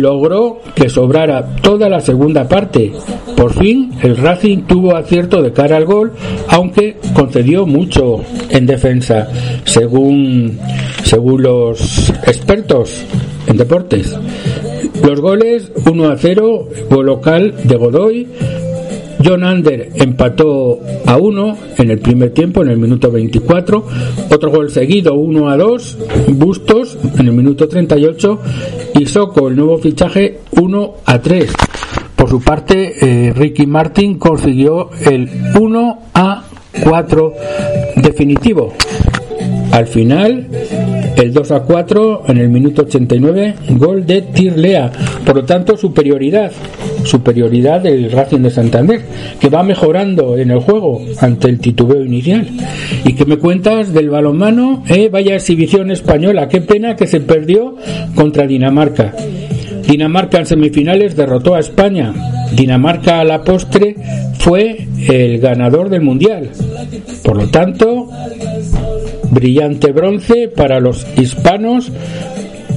logró 0.00 0.60
que 0.74 0.88
sobrara 0.88 1.56
toda 1.62 1.88
la 1.88 2.00
segunda 2.00 2.48
parte. 2.48 2.92
Por 3.36 3.54
fin 3.54 3.92
el 4.02 4.16
Racing 4.16 4.62
tuvo 4.62 4.96
acierto 4.96 5.42
de 5.42 5.52
cara 5.52 5.76
al 5.76 5.84
gol, 5.84 6.12
aunque 6.48 6.96
concedió 7.14 7.66
mucho 7.66 8.20
en 8.50 8.66
defensa, 8.66 9.28
según, 9.64 10.58
según 11.04 11.42
los 11.42 12.10
expertos 12.26 13.04
en 13.46 13.56
deportes. 13.56 14.18
Los 15.02 15.20
goles 15.20 15.72
1 15.86 16.08
a 16.08 16.16
0, 16.16 16.68
gol 16.90 17.06
local 17.06 17.54
de 17.64 17.76
Godoy, 17.76 18.28
John 19.24 19.44
Ander 19.44 19.90
empató 19.94 20.80
a 21.06 21.16
1 21.16 21.56
en 21.78 21.90
el 21.90 21.98
primer 21.98 22.30
tiempo, 22.30 22.62
en 22.62 22.70
el 22.70 22.78
minuto 22.78 23.10
24. 23.10 23.86
Otro 24.30 24.50
gol 24.50 24.70
seguido, 24.70 25.14
1 25.14 25.48
a 25.48 25.56
2. 25.56 25.98
Bustos 26.28 26.98
en 27.18 27.28
el 27.28 27.32
minuto 27.32 27.68
38. 27.68 28.40
Y 28.98 29.06
Soco, 29.06 29.48
el 29.48 29.56
nuevo 29.56 29.78
fichaje, 29.78 30.40
1 30.52 30.94
a 31.04 31.18
3. 31.20 31.52
Por 32.16 32.28
su 32.28 32.40
parte, 32.40 32.94
eh, 33.00 33.32
Ricky 33.32 33.66
Martin 33.66 34.18
consiguió 34.18 34.90
el 35.04 35.28
1 35.58 35.98
a 36.14 36.44
4 36.84 37.32
definitivo. 37.96 38.72
Al 39.72 39.86
final, 39.86 40.48
el 41.20 41.32
2 41.32 41.50
a 41.52 41.60
4 41.60 42.22
en 42.28 42.38
el 42.38 42.48
minuto 42.48 42.82
89, 42.82 43.54
gol 43.70 44.06
de 44.06 44.22
Tirlea. 44.22 44.90
Por 45.24 45.36
lo 45.36 45.44
tanto, 45.44 45.76
superioridad 45.76 46.50
superioridad 47.04 47.80
del 47.80 48.10
Racing 48.10 48.40
de 48.40 48.50
Santander, 48.50 49.00
que 49.38 49.48
va 49.48 49.62
mejorando 49.62 50.36
en 50.36 50.50
el 50.50 50.60
juego 50.60 51.00
ante 51.20 51.48
el 51.48 51.58
titubeo 51.58 52.04
inicial. 52.04 52.46
¿Y 53.04 53.14
que 53.14 53.24
me 53.24 53.38
cuentas 53.38 53.92
del 53.92 54.10
balonmano? 54.10 54.84
Eh, 54.88 55.08
vaya 55.10 55.34
exhibición 55.34 55.90
española, 55.90 56.48
qué 56.48 56.60
pena 56.60 56.96
que 56.96 57.06
se 57.06 57.20
perdió 57.20 57.76
contra 58.14 58.46
Dinamarca. 58.46 59.14
Dinamarca 59.86 60.38
en 60.38 60.46
semifinales 60.46 61.16
derrotó 61.16 61.54
a 61.54 61.60
España. 61.60 62.12
Dinamarca 62.52 63.20
a 63.20 63.24
la 63.24 63.42
postre 63.42 63.96
fue 64.38 64.86
el 65.08 65.40
ganador 65.40 65.88
del 65.88 66.02
Mundial. 66.02 66.50
Por 67.24 67.36
lo 67.36 67.48
tanto, 67.48 68.08
brillante 69.30 69.92
bronce 69.92 70.48
para 70.48 70.80
los 70.80 71.06
hispanos 71.16 71.90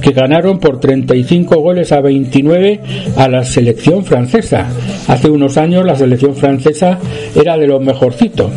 que 0.00 0.12
ganaron 0.12 0.58
por 0.58 0.80
35 0.80 1.56
goles 1.60 1.90
a 1.92 2.00
29 2.00 2.80
a 3.16 3.28
la 3.28 3.42
selección 3.42 4.04
francesa. 4.04 4.66
Hace 5.08 5.30
unos 5.30 5.56
años 5.56 5.84
la 5.84 5.96
selección 5.96 6.36
francesa 6.36 6.98
era 7.34 7.56
de 7.56 7.66
lo 7.66 7.80
mejorcito. 7.80 8.50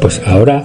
Pues 0.00 0.20
ahora 0.26 0.64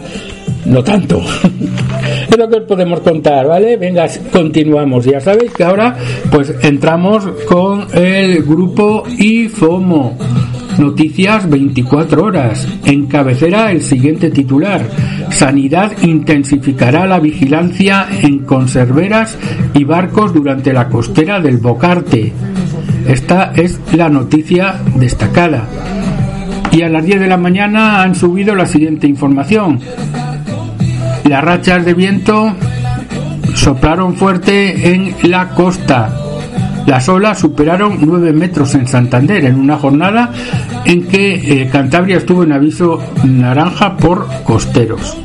no 0.65 0.83
tanto. 0.83 1.21
es 2.29 2.37
lo 2.37 2.49
que 2.49 2.57
os 2.57 2.63
podemos 2.63 2.99
contar, 2.99 3.47
¿vale? 3.47 3.77
Venga, 3.77 4.07
continuamos. 4.31 5.05
Ya 5.05 5.19
sabéis 5.19 5.53
que 5.53 5.63
ahora 5.63 5.95
pues 6.31 6.53
entramos 6.61 7.25
con 7.47 7.87
el 7.93 8.43
grupo 8.43 9.03
IFOMO. 9.17 10.17
Noticias 10.77 11.49
24 11.49 12.23
horas. 12.23 12.67
En 12.85 13.05
cabecera 13.05 13.71
el 13.71 13.81
siguiente 13.81 14.29
titular. 14.31 14.81
Sanidad 15.29 15.91
intensificará 16.01 17.05
la 17.05 17.19
vigilancia 17.19 18.07
en 18.21 18.39
conserveras 18.39 19.37
y 19.73 19.83
barcos 19.83 20.33
durante 20.33 20.73
la 20.73 20.89
costera 20.89 21.39
del 21.39 21.57
Bocarte. 21.57 22.33
Esta 23.07 23.51
es 23.55 23.79
la 23.93 24.09
noticia 24.09 24.79
destacada. 24.95 25.67
Y 26.71 26.81
a 26.81 26.89
las 26.89 27.05
10 27.05 27.19
de 27.19 27.27
la 27.27 27.37
mañana 27.37 28.01
han 28.01 28.15
subido 28.15 28.55
la 28.55 28.65
siguiente 28.65 29.07
información. 29.07 29.79
Las 31.25 31.43
rachas 31.43 31.85
de 31.85 31.93
viento 31.93 32.53
soplaron 33.53 34.15
fuerte 34.15 34.93
en 34.93 35.15
la 35.29 35.49
costa. 35.49 36.22
Las 36.85 37.07
olas 37.07 37.39
superaron 37.39 37.97
9 38.01 38.33
metros 38.33 38.75
en 38.75 38.87
Santander 38.87 39.45
en 39.45 39.59
una 39.59 39.77
jornada 39.77 40.31
en 40.85 41.07
que 41.07 41.61
eh, 41.61 41.69
Cantabria 41.71 42.17
estuvo 42.17 42.43
en 42.43 42.51
aviso 42.51 42.99
naranja 43.23 43.95
por 43.95 44.27
costeros. 44.43 45.17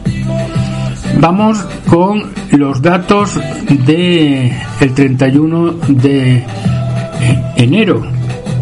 Vamos 1.21 1.59
con 1.89 2.31
los 2.53 2.81
datos 2.81 3.41
de 3.87 4.53
el 4.81 4.95
31 4.95 5.73
de 5.89 6.37
eh, 6.37 6.45
enero, 7.57 8.03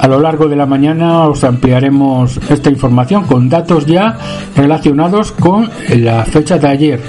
A 0.04 0.08
lo 0.10 0.20
largo 0.20 0.49
de 0.49 0.58
la 0.58 0.66
mañana 0.66 1.30
os 1.30 1.45
ampliaremos 1.45 2.38
esta 2.49 2.70
información 2.70 3.24
con 3.24 3.47
datos 3.47 3.86
ya 3.86 4.18
relacionados 4.54 5.32
con 5.32 5.70
la 5.95 6.26
fecha 6.26 6.58
de 6.58 6.68
ayer. 6.68 6.99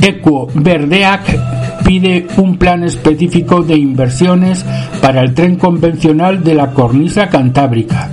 Equo 0.00 0.48
Verdeac 0.54 1.84
pide 1.84 2.26
un 2.38 2.56
plan 2.56 2.84
específico 2.84 3.62
de 3.62 3.76
inversiones 3.76 4.64
para 5.02 5.20
el 5.20 5.34
tren 5.34 5.56
convencional 5.56 6.42
de 6.42 6.54
la 6.54 6.70
cornisa 6.70 7.28
cantábrica. 7.28 8.08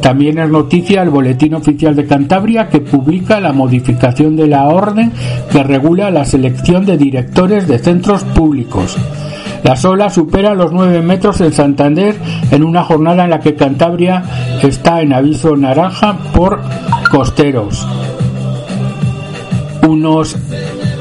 También 0.00 0.38
es 0.38 0.48
noticia 0.48 1.02
el 1.02 1.10
Boletín 1.10 1.54
Oficial 1.54 1.96
de 1.96 2.06
Cantabria 2.06 2.68
que 2.68 2.82
publica 2.82 3.40
la 3.40 3.52
modificación 3.52 4.36
de 4.36 4.46
la 4.46 4.68
orden 4.68 5.10
que 5.50 5.64
regula 5.64 6.08
la 6.12 6.24
selección 6.24 6.86
de 6.86 6.96
directores 6.96 7.66
de 7.66 7.80
centros 7.80 8.22
públicos. 8.22 8.96
La 9.64 9.76
sola 9.76 10.10
supera 10.10 10.54
los 10.54 10.72
9 10.72 11.00
metros 11.00 11.40
en 11.40 11.50
Santander 11.50 12.14
en 12.50 12.62
una 12.62 12.84
jornada 12.84 13.24
en 13.24 13.30
la 13.30 13.40
que 13.40 13.54
Cantabria 13.54 14.22
está 14.62 15.00
en 15.00 15.14
aviso 15.14 15.56
naranja 15.56 16.18
por 16.34 16.60
costeros. 17.10 17.88
Unos 19.88 20.36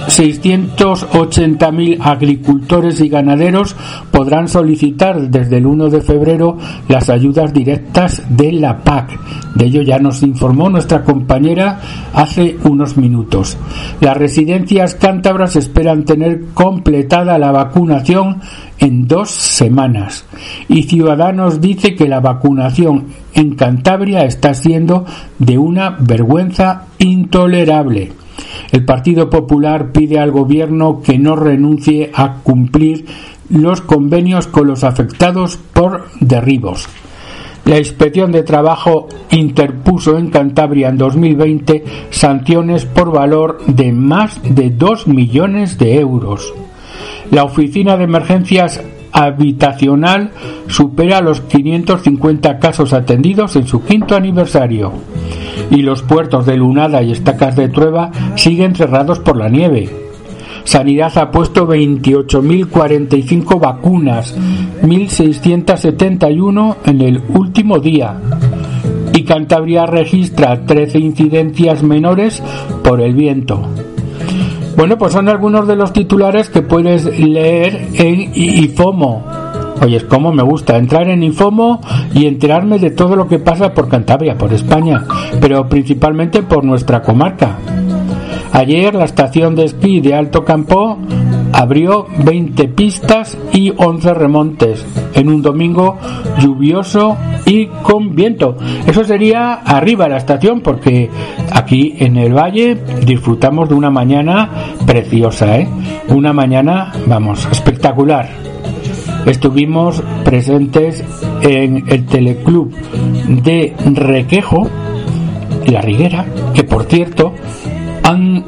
680.000 0.07 1.97
agricultores 2.01 2.99
y 3.01 3.09
ganaderos 3.09 3.75
podrán 4.11 4.47
solicitar 4.47 5.29
desde 5.29 5.57
el 5.57 5.65
1 5.65 5.89
de 5.89 6.01
febrero 6.01 6.57
las 6.87 7.09
ayudas 7.09 7.53
directas 7.53 8.23
de 8.29 8.51
la 8.53 8.83
PAC. 8.83 9.19
De 9.55 9.65
ello 9.65 9.81
ya 9.81 9.99
nos 9.99 10.23
informó 10.23 10.69
nuestra 10.69 11.03
compañera 11.03 11.79
hace 12.13 12.57
unos 12.63 12.97
minutos. 12.97 13.57
Las 14.01 14.17
residencias 14.17 14.95
cántabras 14.95 15.55
esperan 15.55 16.05
tener 16.05 16.45
completada 16.53 17.37
la 17.37 17.51
vacunación 17.51 18.41
en 18.79 19.07
dos 19.07 19.29
semanas. 19.31 20.25
Y 20.67 20.83
Ciudadanos 20.83 21.61
dice 21.61 21.95
que 21.95 22.07
la 22.07 22.19
vacunación 22.19 23.07
en 23.33 23.55
Cantabria 23.55 24.25
está 24.25 24.53
siendo 24.53 25.05
de 25.39 25.57
una 25.57 25.91
vergüenza 25.99 26.87
intolerable. 26.99 28.22
El 28.71 28.85
Partido 28.85 29.29
Popular 29.29 29.91
pide 29.91 30.19
al 30.19 30.31
Gobierno 30.31 31.01
que 31.01 31.17
no 31.17 31.35
renuncie 31.35 32.11
a 32.13 32.37
cumplir 32.43 33.05
los 33.49 33.81
convenios 33.81 34.47
con 34.47 34.67
los 34.67 34.83
afectados 34.83 35.57
por 35.57 36.05
derribos. 36.19 36.87
La 37.65 37.77
Inspección 37.77 38.31
de 38.31 38.43
Trabajo 38.43 39.07
interpuso 39.31 40.17
en 40.17 40.29
Cantabria 40.29 40.89
en 40.89 40.97
2020 40.97 41.83
sanciones 42.09 42.85
por 42.85 43.11
valor 43.11 43.59
de 43.67 43.93
más 43.93 44.41
de 44.43 44.69
2 44.69 45.07
millones 45.07 45.77
de 45.77 45.99
euros. 45.99 46.53
La 47.31 47.45
Oficina 47.45 47.95
de 47.95 48.03
Emergencias 48.03 48.81
Habitacional 49.13 50.31
supera 50.67 51.21
los 51.21 51.41
550 51.41 52.59
casos 52.59 52.91
atendidos 52.91 53.55
en 53.55 53.67
su 53.67 53.83
quinto 53.83 54.15
aniversario 54.15 54.91
y 55.71 55.81
los 55.81 56.01
puertos 56.01 56.45
de 56.45 56.57
Lunada 56.57 57.01
y 57.01 57.11
Estacas 57.11 57.55
de 57.55 57.69
Trueba 57.69 58.11
siguen 58.35 58.75
cerrados 58.75 59.19
por 59.19 59.37
la 59.37 59.49
nieve. 59.49 59.89
Sanidad 60.63 61.17
ha 61.17 61.29
puesto 61.29 61.67
28.045 61.67 63.59
vacunas, 63.59 64.35
1.671 64.81 66.77
en 66.85 67.01
el 67.01 67.21
último 67.29 67.79
día. 67.79 68.17
Y 69.13 69.23
Cantabria 69.23 69.85
registra 69.85 70.65
13 70.65 70.99
incidencias 70.99 71.83
menores 71.83 72.41
por 72.83 73.01
el 73.01 73.13
viento. 73.13 73.61
Bueno, 74.75 74.97
pues 74.97 75.13
son 75.13 75.29
algunos 75.29 75.67
de 75.67 75.75
los 75.75 75.93
titulares 75.93 76.49
que 76.49 76.63
puedes 76.63 77.05
leer 77.19 77.89
en 77.93 78.31
IFOMO. 78.33 79.32
Oye, 79.81 79.97
es 79.97 80.03
como 80.05 80.31
me 80.31 80.43
gusta 80.43 80.77
entrar 80.77 81.09
en 81.09 81.23
Infomo 81.23 81.81
y 82.13 82.25
enterarme 82.25 82.79
de 82.79 82.91
todo 82.91 83.15
lo 83.15 83.27
que 83.27 83.39
pasa 83.39 83.73
por 83.73 83.89
Cantabria, 83.89 84.37
por 84.37 84.53
España, 84.53 85.05
pero 85.41 85.67
principalmente 85.67 86.43
por 86.43 86.63
nuestra 86.63 87.01
comarca. 87.01 87.57
Ayer 88.53 88.93
la 88.93 89.05
estación 89.05 89.55
de 89.55 89.65
esquí 89.65 89.99
de 89.99 90.13
Alto 90.13 90.45
Campo 90.45 90.99
abrió 91.53 92.05
20 92.23 92.67
pistas 92.69 93.37
y 93.51 93.73
11 93.75 94.13
remontes 94.13 94.85
en 95.15 95.29
un 95.29 95.41
domingo 95.41 95.97
lluvioso 96.39 97.17
y 97.45 97.65
con 97.65 98.15
viento. 98.15 98.55
Eso 98.85 99.03
sería 99.03 99.53
arriba 99.53 100.07
la 100.07 100.17
estación 100.17 100.61
porque 100.61 101.09
aquí 101.51 101.95
en 101.97 102.17
el 102.17 102.33
valle 102.33 102.75
disfrutamos 103.05 103.69
de 103.69 103.75
una 103.75 103.89
mañana 103.89 104.49
preciosa, 104.85 105.57
¿eh? 105.57 105.67
Una 106.09 106.31
mañana, 106.31 106.91
vamos, 107.07 107.47
espectacular. 107.51 108.52
Estuvimos 109.25 110.03
presentes 110.23 111.03
en 111.41 111.83
el 111.87 112.05
teleclub 112.05 112.73
de 113.27 113.73
Requejo, 113.93 114.69
La 115.67 115.81
Riguera, 115.81 116.25
que 116.53 116.63
por 116.63 116.83
cierto 116.85 117.33
han 118.03 118.43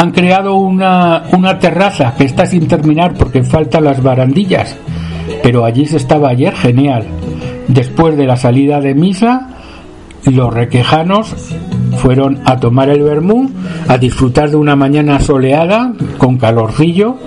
han 0.00 0.12
creado 0.12 0.54
una, 0.54 1.24
una 1.32 1.58
terraza 1.58 2.14
que 2.16 2.24
está 2.24 2.46
sin 2.46 2.66
terminar 2.66 3.12
porque 3.12 3.42
faltan 3.42 3.84
las 3.84 4.02
barandillas, 4.02 4.74
pero 5.42 5.66
allí 5.66 5.84
se 5.84 5.98
estaba 5.98 6.30
ayer 6.30 6.54
genial. 6.54 7.04
Después 7.68 8.16
de 8.16 8.26
la 8.26 8.36
salida 8.36 8.80
de 8.80 8.94
misa, 8.94 9.48
los 10.24 10.54
requejanos 10.54 11.34
fueron 11.98 12.40
a 12.46 12.56
tomar 12.56 12.88
el 12.88 13.02
vermú, 13.02 13.50
a 13.88 13.98
disfrutar 13.98 14.48
de 14.48 14.56
una 14.56 14.74
mañana 14.74 15.20
soleada, 15.20 15.92
con 16.16 16.38
calorcillo, 16.38 17.18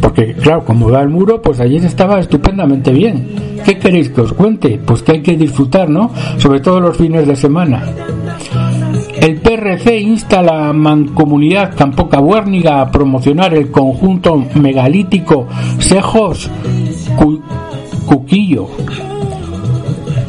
porque 0.00 0.34
claro, 0.34 0.64
como 0.64 0.90
va 0.90 1.02
el 1.02 1.08
muro, 1.08 1.40
pues 1.40 1.58
se 1.58 1.76
estaba 1.76 2.20
estupendamente 2.20 2.92
bien. 2.92 3.28
¿Qué 3.64 3.78
queréis 3.78 4.10
que 4.10 4.20
os 4.20 4.32
cuente? 4.32 4.80
Pues 4.84 5.02
que 5.02 5.12
hay 5.12 5.22
que 5.22 5.36
disfrutar, 5.36 5.88
¿no? 5.88 6.10
Sobre 6.38 6.60
todo 6.60 6.80
los 6.80 6.96
fines 6.96 7.26
de 7.26 7.36
semana. 7.36 7.82
El 9.20 9.36
PRC 9.36 10.00
insta 10.00 10.40
a 10.40 10.42
la 10.42 10.72
mancomunidad 10.72 11.74
Campoca 11.74 12.20
Buérniga 12.20 12.80
a 12.80 12.90
promocionar 12.90 13.54
el 13.54 13.70
conjunto 13.70 14.44
megalítico 14.54 15.46
Sejos 15.78 16.50
Cuquillo. 18.06 18.68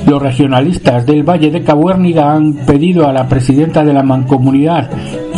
Los 0.08 0.22
regionalistas 0.22 1.06
del 1.06 1.24
Valle 1.24 1.50
de 1.50 1.64
Cabuérniga 1.64 2.32
han 2.32 2.54
pedido 2.54 3.08
a 3.08 3.14
la 3.14 3.28
presidenta 3.28 3.84
de 3.84 3.92
la 3.92 4.04
mancomunidad 4.04 4.90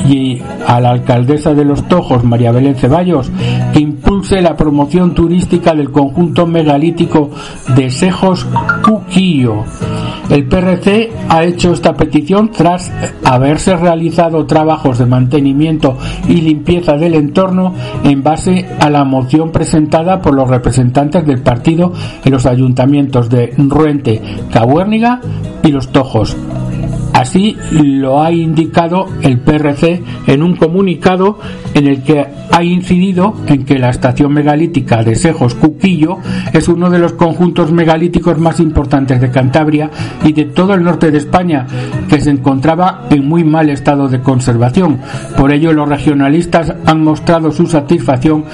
y 0.10 0.42
a 0.68 0.82
la 0.82 0.90
alcaldesa 0.92 1.54
de 1.54 1.64
Los 1.64 1.88
Tojos, 1.88 2.24
María 2.26 2.52
Belén 2.52 2.76
Ceballos, 2.76 3.32
que 3.74 3.80
la 4.42 4.56
promoción 4.56 5.14
turística 5.14 5.74
del 5.74 5.92
conjunto 5.92 6.48
megalítico 6.48 7.30
de 7.76 7.90
Sejos 7.90 8.48
Cuquillo 8.84 9.64
el 10.30 10.46
PRC 10.46 11.10
ha 11.30 11.44
hecho 11.46 11.72
esta 11.72 11.94
petición 11.94 12.52
tras 12.52 12.92
haberse 13.24 13.76
realizado 13.78 14.46
trabajos 14.46 14.98
de 14.98 15.06
mantenimiento 15.06 15.98
y 16.28 16.42
limpieza 16.42 16.98
del 16.98 17.14
entorno 17.14 17.74
en 18.04 18.24
base 18.24 18.68
a 18.80 18.90
la 18.90 19.06
moción 19.06 19.52
presentada 19.52 20.22
por 20.22 20.36
los 20.36 20.50
representantes 20.50 21.26
del 21.26 21.42
partido 21.42 21.94
en 22.26 22.32
los 22.32 22.46
ayuntamientos 22.46 23.30
de 23.30 23.54
Ruente, 23.58 24.22
Cabuérniga 24.52 25.22
y 25.64 25.72
Los 25.72 25.90
Tojos. 25.90 26.36
Así 27.18 27.58
lo 27.72 28.22
ha 28.22 28.32
indicado 28.32 29.08
el 29.24 29.40
PRC 29.40 30.04
en 30.28 30.44
un 30.44 30.56
comunicado 30.56 31.40
en 31.74 31.88
el 31.88 32.04
que 32.04 32.24
ha 32.52 32.64
incidido 32.64 33.34
en 33.48 33.66
que 33.66 33.80
la 33.80 33.90
estación 33.90 34.34
megalítica 34.34 35.04
de 35.04 35.16
Sejos 35.16 35.56
Cuquillo 35.56 36.20
es 36.54 36.68
uno 36.68 36.92
de 36.92 37.00
los 37.00 37.14
conjuntos 37.14 37.72
megalíticos 37.72 38.38
más 38.38 38.60
importantes 38.60 39.20
de 39.20 39.32
Cantabria 39.32 39.90
y 40.24 40.32
de 40.32 40.46
todo 40.46 40.76
el 40.76 40.84
norte 40.84 41.10
de 41.10 41.18
España, 41.18 41.66
que 42.08 42.22
se 42.22 42.30
encontraba 42.30 43.08
en 43.10 43.28
muy 43.28 43.44
mal 43.44 43.72
estado 43.72 44.08
de 44.08 44.22
conservación. 44.22 45.00
Por 45.36 45.52
ello, 45.52 45.74
los 45.74 45.90
regionalistas 45.90 46.72
han 46.86 47.04
mostrado 47.04 47.52
su 47.52 47.66
satisfacción 47.66 48.46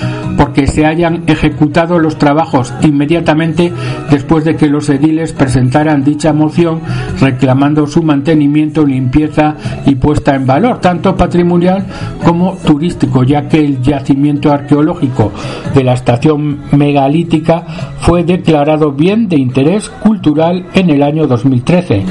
porque 0.54 0.68
se 0.68 0.86
hayan 0.86 1.24
ejecutado 1.26 1.98
los 1.98 2.20
trabajos 2.20 2.72
inmediatamente 2.84 3.74
después 4.12 4.46
de 4.46 4.56
que 4.56 4.68
los 4.68 4.88
ediles 4.88 5.34
presentaran 5.34 6.04
dicha 6.04 6.32
moción 6.32 6.80
reclamando 7.20 7.88
su 7.88 8.04
mantenimiento, 8.04 8.86
limpieza 8.86 9.56
y 9.88 9.96
puesta 9.96 10.36
en 10.36 10.46
valor, 10.46 10.80
tanto 10.80 11.16
patrimonial 11.18 11.88
como 12.24 12.56
turístico, 12.58 13.24
ya 13.24 13.48
que 13.48 13.66
el 13.66 13.82
yacimiento 13.82 14.52
arqueológico 14.52 15.32
de 15.74 15.84
la 15.84 15.94
estación 15.94 16.60
megalítica 16.72 17.66
fue 17.98 18.24
declarado 18.24 18.92
bien 18.92 19.28
de 19.28 19.38
interés 19.38 19.90
cultural 19.90 20.68
en 20.76 20.92
el 20.92 21.02
año 21.02 21.26
2013. 21.26 22.04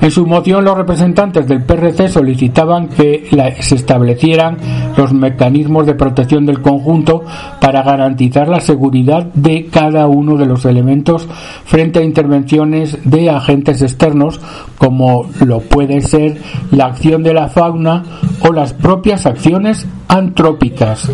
En 0.00 0.10
su 0.10 0.26
moción, 0.26 0.64
los 0.64 0.76
representantes 0.76 1.46
del 1.46 1.62
PRC 1.62 2.08
solicitaban 2.08 2.88
que 2.88 3.26
se 3.60 3.74
establecieran 3.74 4.58
los 4.96 5.12
mecanismos 5.12 5.86
de 5.86 5.94
protección 5.94 6.44
del 6.44 6.60
conjunto 6.60 7.24
para 7.60 7.82
garantizar 7.84 8.48
la 8.48 8.60
seguridad 8.60 9.24
de 9.34 9.66
cada 9.66 10.08
uno 10.08 10.36
de 10.36 10.46
los 10.46 10.64
elementos 10.64 11.28
frente 11.64 12.00
a 12.00 12.04
intervenciones 12.04 12.98
de 13.04 13.30
agentes 13.30 13.82
externos, 13.82 14.40
como 14.78 15.28
lo 15.44 15.60
puede 15.60 16.00
ser 16.00 16.38
la 16.70 16.86
acción 16.86 17.22
de 17.22 17.34
la 17.34 17.48
fauna 17.48 18.02
o 18.40 18.52
las 18.52 18.72
propias 18.72 19.26
acciones 19.26 19.86
antrópicas. 20.08 21.10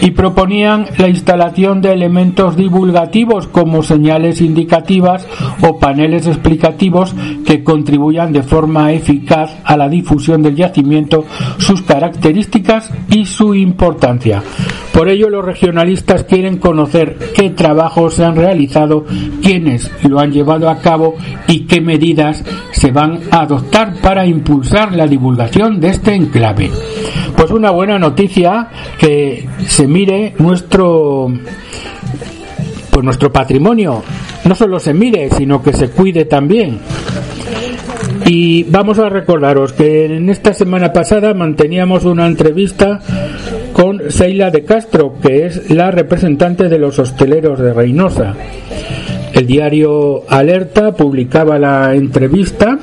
Y 0.00 0.12
proponían 0.12 0.86
la 0.98 1.08
instalación 1.08 1.80
de 1.80 1.92
elementos 1.92 2.56
divulgativos 2.56 3.46
como 3.46 3.82
señales 3.82 4.40
indicativas 4.40 5.26
o 5.62 5.78
paneles 5.78 6.26
explicativos 6.26 7.14
que 7.50 7.64
contribuyan 7.64 8.32
de 8.32 8.44
forma 8.44 8.92
eficaz 8.92 9.50
a 9.64 9.76
la 9.76 9.88
difusión 9.88 10.40
del 10.40 10.54
yacimiento, 10.54 11.24
sus 11.58 11.82
características 11.82 12.92
y 13.10 13.26
su 13.26 13.56
importancia. 13.56 14.40
Por 14.92 15.08
ello, 15.08 15.28
los 15.28 15.44
regionalistas 15.44 16.22
quieren 16.22 16.58
conocer 16.58 17.18
qué 17.34 17.50
trabajos 17.50 18.14
se 18.14 18.24
han 18.24 18.36
realizado, 18.36 19.04
quiénes 19.42 19.90
lo 20.08 20.20
han 20.20 20.30
llevado 20.30 20.70
a 20.70 20.78
cabo 20.78 21.16
y 21.48 21.66
qué 21.66 21.80
medidas 21.80 22.44
se 22.70 22.92
van 22.92 23.18
a 23.32 23.40
adoptar 23.40 23.94
para 24.00 24.24
impulsar 24.24 24.94
la 24.94 25.08
divulgación 25.08 25.80
de 25.80 25.88
este 25.88 26.14
enclave. 26.14 26.70
Pues 27.36 27.50
una 27.50 27.72
buena 27.72 27.98
noticia 27.98 28.68
que 28.96 29.48
se 29.66 29.88
mire 29.88 30.34
nuestro 30.38 31.32
pues 32.92 33.04
nuestro 33.04 33.32
patrimonio 33.32 34.02
no 34.44 34.54
solo 34.54 34.78
se 34.78 34.94
mire, 34.94 35.30
sino 35.30 35.62
que 35.62 35.72
se 35.72 35.90
cuide 35.90 36.24
también. 36.24 36.78
Y 38.32 38.62
vamos 38.62 39.00
a 39.00 39.08
recordaros 39.08 39.72
que 39.72 40.04
en 40.04 40.30
esta 40.30 40.54
semana 40.54 40.92
pasada 40.92 41.34
manteníamos 41.34 42.04
una 42.04 42.28
entrevista 42.28 43.00
con 43.72 44.08
Seila 44.12 44.52
de 44.52 44.62
Castro, 44.62 45.16
que 45.20 45.46
es 45.46 45.68
la 45.68 45.90
representante 45.90 46.68
de 46.68 46.78
los 46.78 47.00
hosteleros 47.00 47.58
de 47.58 47.72
Reynosa. 47.72 48.36
El 49.32 49.48
diario 49.48 50.22
Alerta 50.28 50.92
publicaba 50.92 51.58
la 51.58 51.92
entrevista 51.96 52.78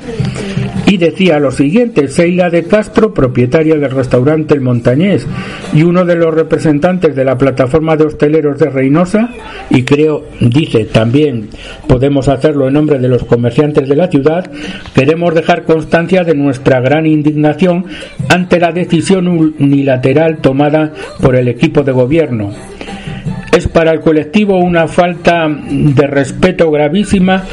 y 0.87 0.97
decía 0.97 1.37
lo 1.37 1.51
siguiente, 1.51 2.07
Seila 2.07 2.49
de 2.49 2.63
Castro, 2.63 3.13
propietaria 3.13 3.75
del 3.75 3.91
restaurante 3.91 4.53
El 4.53 4.61
Montañés 4.61 5.27
y 5.73 5.83
uno 5.83 6.05
de 6.05 6.15
los 6.15 6.33
representantes 6.33 7.13
de 7.13 7.25
la 7.25 7.37
plataforma 7.37 7.97
de 7.97 8.05
hosteleros 8.05 8.57
de 8.57 8.69
Reynosa, 8.69 9.29
y 9.69 9.83
creo, 9.83 10.23
dice 10.39 10.85
también, 10.85 11.49
podemos 11.87 12.29
hacerlo 12.29 12.67
en 12.67 12.75
nombre 12.75 12.99
de 12.99 13.09
los 13.09 13.25
comerciantes 13.25 13.89
de 13.89 13.97
la 13.97 14.07
ciudad, 14.07 14.49
queremos 14.95 15.35
dejar 15.35 15.63
constancia 15.63 16.23
de 16.23 16.35
nuestra 16.35 16.79
gran 16.79 17.05
indignación 17.05 17.85
ante 18.29 18.57
la 18.57 18.71
decisión 18.71 19.27
unilateral 19.27 20.37
tomada 20.37 20.93
por 21.21 21.35
el 21.35 21.49
equipo 21.49 21.83
de 21.83 21.91
gobierno. 21.91 22.51
Es 23.51 23.67
para 23.67 23.91
el 23.91 23.99
colectivo 23.99 24.57
una 24.57 24.87
falta 24.87 25.47
de 25.49 26.07
respeto 26.07 26.71
gravísima 26.71 27.43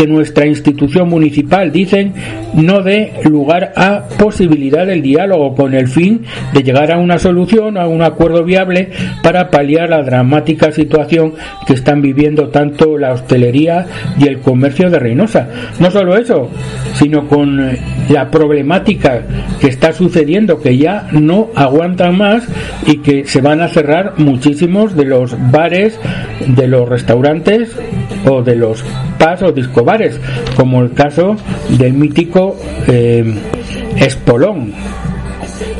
que 0.00 0.06
nuestra 0.06 0.46
institución 0.46 1.10
municipal, 1.10 1.70
dicen, 1.70 2.14
no 2.54 2.80
dé 2.80 3.12
lugar 3.28 3.74
a 3.76 4.08
posibilidad 4.18 4.86
del 4.86 5.02
diálogo 5.02 5.54
con 5.54 5.74
el 5.74 5.88
fin 5.88 6.22
de 6.54 6.62
llegar 6.62 6.90
a 6.90 6.96
una 6.96 7.18
solución, 7.18 7.76
a 7.76 7.86
un 7.86 8.00
acuerdo 8.00 8.42
viable 8.42 8.92
para 9.22 9.50
paliar 9.50 9.90
la 9.90 10.02
dramática 10.02 10.72
situación 10.72 11.34
que 11.66 11.74
están 11.74 12.00
viviendo 12.00 12.48
tanto 12.48 12.96
la 12.96 13.12
hostelería 13.12 13.84
y 14.18 14.26
el 14.26 14.40
comercio 14.40 14.88
de 14.88 15.00
Reynosa. 15.00 15.50
No 15.80 15.90
solo 15.90 16.16
eso, 16.16 16.48
sino 16.94 17.28
con 17.28 17.60
eh, 17.60 17.78
la 18.08 18.30
problemática 18.30 19.22
que 19.60 19.66
está 19.66 19.92
sucediendo, 19.92 20.62
que 20.62 20.78
ya 20.78 21.08
no 21.12 21.50
aguantan 21.54 22.16
más 22.16 22.48
y 22.86 23.00
que 23.00 23.26
se 23.26 23.42
van 23.42 23.60
a 23.60 23.68
cerrar 23.68 24.14
muchísimos 24.16 24.96
de 24.96 25.04
los 25.04 25.36
bares, 25.50 26.00
de 26.46 26.68
los 26.68 26.88
restaurantes 26.88 27.76
o 28.24 28.42
de 28.42 28.56
los 28.56 28.82
pas 29.20 29.42
o 29.42 29.52
discobares, 29.52 30.18
como 30.56 30.80
el 30.80 30.92
caso 30.92 31.36
del 31.68 31.92
mítico 31.92 32.56
eh, 32.88 33.22
Espolón. 33.96 34.72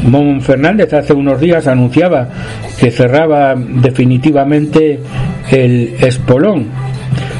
Mon 0.02 0.40
Fernández 0.42 0.92
hace 0.92 1.14
unos 1.14 1.40
días 1.40 1.66
anunciaba 1.66 2.28
que 2.78 2.90
cerraba 2.90 3.54
definitivamente 3.56 5.00
el 5.50 5.94
Espolón. 6.00 6.66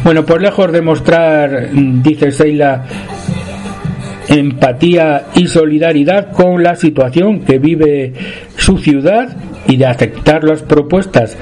Bueno, 0.02 0.24
pues 0.24 0.40
lejos 0.40 0.72
de 0.72 0.80
mostrar, 0.80 1.68
dice 1.72 2.30
Seila, 2.30 2.86
empatía 4.28 5.26
y 5.34 5.46
solidaridad 5.46 6.32
con 6.32 6.62
la 6.62 6.76
situación 6.76 7.40
que 7.40 7.58
vive 7.58 8.14
su 8.56 8.78
ciudad 8.78 9.36
y 9.70 9.76
de 9.76 9.86
aceptar 9.86 10.42
las 10.42 10.62
propuestas 10.62 11.36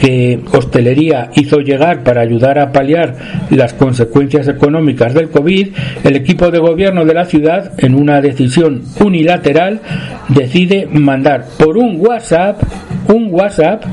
que 0.00 0.40
Hostelería 0.50 1.30
hizo 1.34 1.58
llegar 1.58 2.02
para 2.02 2.22
ayudar 2.22 2.58
a 2.58 2.72
paliar 2.72 3.14
las 3.50 3.74
consecuencias 3.74 4.48
económicas 4.48 5.12
del 5.12 5.28
COVID, 5.28 5.68
el 6.02 6.16
equipo 6.16 6.50
de 6.50 6.58
gobierno 6.58 7.04
de 7.04 7.12
la 7.12 7.26
ciudad, 7.26 7.72
en 7.76 7.94
una 7.94 8.22
decisión 8.22 8.82
unilateral, 8.98 9.80
decide 10.28 10.88
mandar 10.90 11.44
por 11.58 11.76
un 11.76 12.00
WhatsApp, 12.00 12.62
un 13.08 13.28
WhatsApp, 13.30 13.84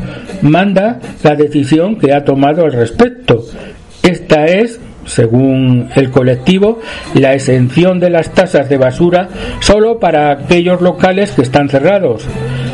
manda 0.41 0.99
la 1.21 1.35
decisión 1.35 1.97
que 1.97 2.13
ha 2.13 2.23
tomado 2.23 2.63
al 2.63 2.71
respecto. 2.71 3.43
Esta 4.01 4.45
es 4.45 4.79
según 5.05 5.89
el 5.95 6.09
colectivo, 6.11 6.79
la 7.15 7.33
exención 7.33 7.99
de 7.99 8.09
las 8.09 8.33
tasas 8.33 8.69
de 8.69 8.77
basura 8.77 9.27
solo 9.59 9.99
para 9.99 10.31
aquellos 10.31 10.81
locales 10.81 11.31
que 11.31 11.41
están 11.41 11.67
cerrados. 11.67 12.25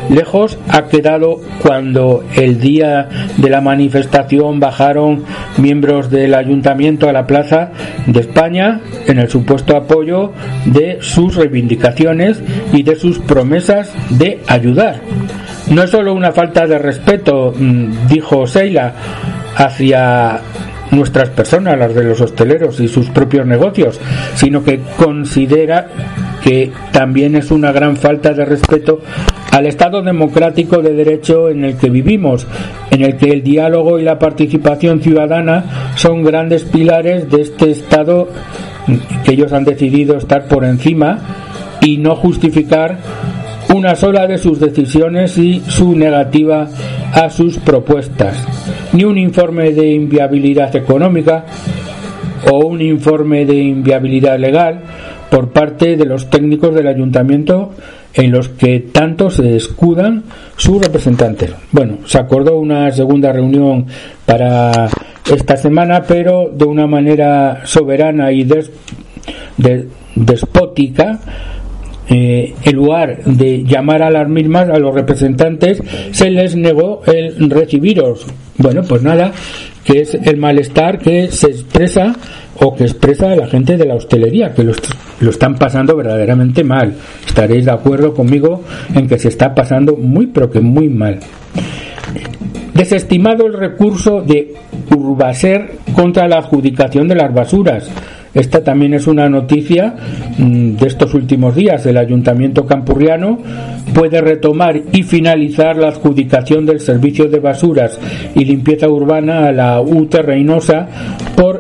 Lejos 0.10 0.58
ha 0.70 0.88
quedado 0.88 1.40
cuando 1.62 2.24
el 2.36 2.60
día 2.60 3.08
de 3.38 3.50
la 3.50 3.62
manifestación 3.62 4.60
bajaron 4.60 5.24
miembros 5.58 6.10
del 6.10 6.34
ayuntamiento 6.34 7.08
a 7.08 7.14
la 7.14 7.28
plaza 7.28 7.72
de 8.08 8.20
España 8.22 8.82
en 9.08 9.20
el 9.20 9.30
supuesto 9.30 9.78
apoyo 9.78 10.34
de 10.66 10.98
sus 11.02 11.36
reivindicaciones 11.36 12.42
y 12.74 12.84
de 12.84 12.96
sus 12.96 13.20
promesas 13.20 13.94
de 14.10 14.42
ayudar. 14.48 15.02
No 15.70 15.84
es 15.84 15.92
solo 15.92 16.14
una 16.14 16.32
falta 16.32 16.66
de 16.66 16.80
respeto, 16.80 17.54
mm, 17.56 18.08
dijo 18.08 18.48
Seila, 18.48 18.94
hacia 19.56 20.40
nuestras 20.92 21.30
personas, 21.30 21.78
las 21.78 21.94
de 21.94 22.04
los 22.04 22.20
hosteleros 22.20 22.80
y 22.80 22.88
sus 22.88 23.10
propios 23.10 23.46
negocios, 23.46 24.00
sino 24.36 24.64
que 24.64 24.80
considera 24.98 25.88
que 26.50 26.72
también 26.92 27.36
es 27.36 27.52
una 27.52 27.72
gran 27.72 27.96
falta 27.96 28.34
de 28.34 28.44
respeto 28.44 29.02
al 29.52 29.68
Estado 29.68 30.02
democrático 30.02 30.82
de 30.82 30.96
derecho 30.96 31.48
en 31.48 31.64
el 31.64 31.78
que 31.78 31.92
vivimos, 31.92 32.48
en 32.90 33.04
el 33.04 33.18
que 33.18 33.30
el 33.30 33.44
diálogo 33.44 34.00
y 34.00 34.04
la 34.04 34.18
participación 34.18 35.00
ciudadana 35.00 35.94
son 35.96 36.24
grandes 36.24 36.64
pilares 36.64 37.30
de 37.30 37.44
este 37.44 37.70
Estado 37.70 38.30
que 39.24 39.34
ellos 39.34 39.54
han 39.54 39.64
decidido 39.64 40.18
estar 40.18 40.48
por 40.48 40.66
encima 40.66 41.20
y 41.82 41.98
no 41.98 42.16
justificar 42.16 42.98
una 43.76 43.96
sola 43.96 44.26
de 44.26 44.40
sus 44.40 44.60
decisiones 44.60 45.38
y 45.38 45.62
su 45.68 45.96
negativa 45.96 46.68
a 47.14 47.30
sus 47.30 47.60
propuestas. 47.60 48.44
Ni 48.94 49.04
un 49.04 49.20
informe 49.20 49.70
de 49.70 49.92
inviabilidad 49.92 50.76
económica 50.76 51.46
o 52.52 52.66
un 52.66 52.82
informe 52.82 53.46
de 53.46 53.54
inviabilidad 53.54 54.40
legal 54.40 54.82
por 55.30 55.50
parte 55.50 55.96
de 55.96 56.06
los 56.06 56.30
técnicos 56.30 56.74
del 56.74 56.88
ayuntamiento 56.88 57.72
en 58.14 58.32
los 58.32 58.50
que 58.50 58.80
tanto 58.92 59.30
se 59.30 59.56
escudan 59.56 60.24
sus 60.58 60.82
representantes. 60.82 61.52
Bueno, 61.72 62.00
se 62.06 62.18
acordó 62.18 62.58
una 62.58 62.92
segunda 62.92 63.32
reunión 63.32 63.86
para 64.26 64.90
esta 65.32 65.56
semana, 65.56 66.04
pero 66.08 66.50
de 66.54 66.66
una 66.66 66.88
manera 66.88 67.62
soberana 67.66 68.32
y 68.32 68.48
despótica 70.16 71.20
eh, 72.12 72.56
en 72.64 72.76
lugar 72.76 73.24
de 73.24 73.64
llamar 73.64 74.02
a 74.02 74.10
las 74.10 74.28
mismas, 74.28 74.68
a 74.70 74.80
los 74.80 74.96
representantes, 74.96 75.80
se 76.12 76.32
les 76.32 76.56
negó 76.56 77.02
el 77.06 77.52
recibiros. 77.52 78.26
Bueno, 78.58 78.82
pues 78.82 79.04
nada, 79.04 79.32
que 79.84 80.02
es 80.02 80.16
el 80.16 80.38
malestar 80.38 80.98
que 80.98 81.28
se 81.28 81.48
expresa 81.48 82.16
o 82.60 82.76
que 82.76 82.86
expresa 82.86 83.36
la 83.36 83.46
gente 83.46 83.78
de 83.78 83.86
la 83.86 83.94
hostelería, 83.94 84.56
que 84.56 84.64
lo, 84.64 84.74
lo 85.20 85.30
están 85.30 85.56
pasando 85.56 85.96
verdaderamente 85.96 86.64
mal. 86.64 86.94
Estaréis 87.26 87.66
de 87.66 87.72
acuerdo 87.72 88.14
conmigo 88.14 88.64
en 88.94 89.08
que 89.08 89.20
se 89.20 89.30
está 89.30 89.54
pasando 89.54 89.96
muy, 89.96 90.28
pero 90.28 90.50
que 90.50 90.62
muy 90.62 90.90
mal. 90.90 91.20
Desestimado 92.74 93.46
el 93.46 93.54
recurso 93.54 94.22
de 94.22 94.54
Urbaser 94.96 95.72
contra 95.94 96.28
la 96.28 96.38
adjudicación 96.38 97.08
de 97.08 97.16
las 97.16 97.34
basuras 97.34 97.90
esta 98.34 98.64
también 98.64 98.94
es 98.94 99.08
una 99.08 99.28
noticia 99.28 99.96
mm, 100.38 100.76
de 100.76 100.88
estos 100.88 101.14
últimos 101.14 101.56
días. 101.56 101.86
El 101.86 101.98
Ayuntamiento 101.98 102.66
Campurriano 102.66 103.40
puede 103.94 104.22
retomar 104.22 104.80
y 104.92 105.04
finalizar 105.04 105.78
la 105.78 105.88
adjudicación 105.88 106.66
del 106.66 106.80
servicio 106.80 107.26
de 107.26 107.40
basuras 107.40 108.00
y 108.36 108.46
limpieza 108.46 108.88
urbana 108.88 109.48
a 109.48 109.52
la 109.52 109.82
UT 109.82 110.14
Reynosa 110.16 110.88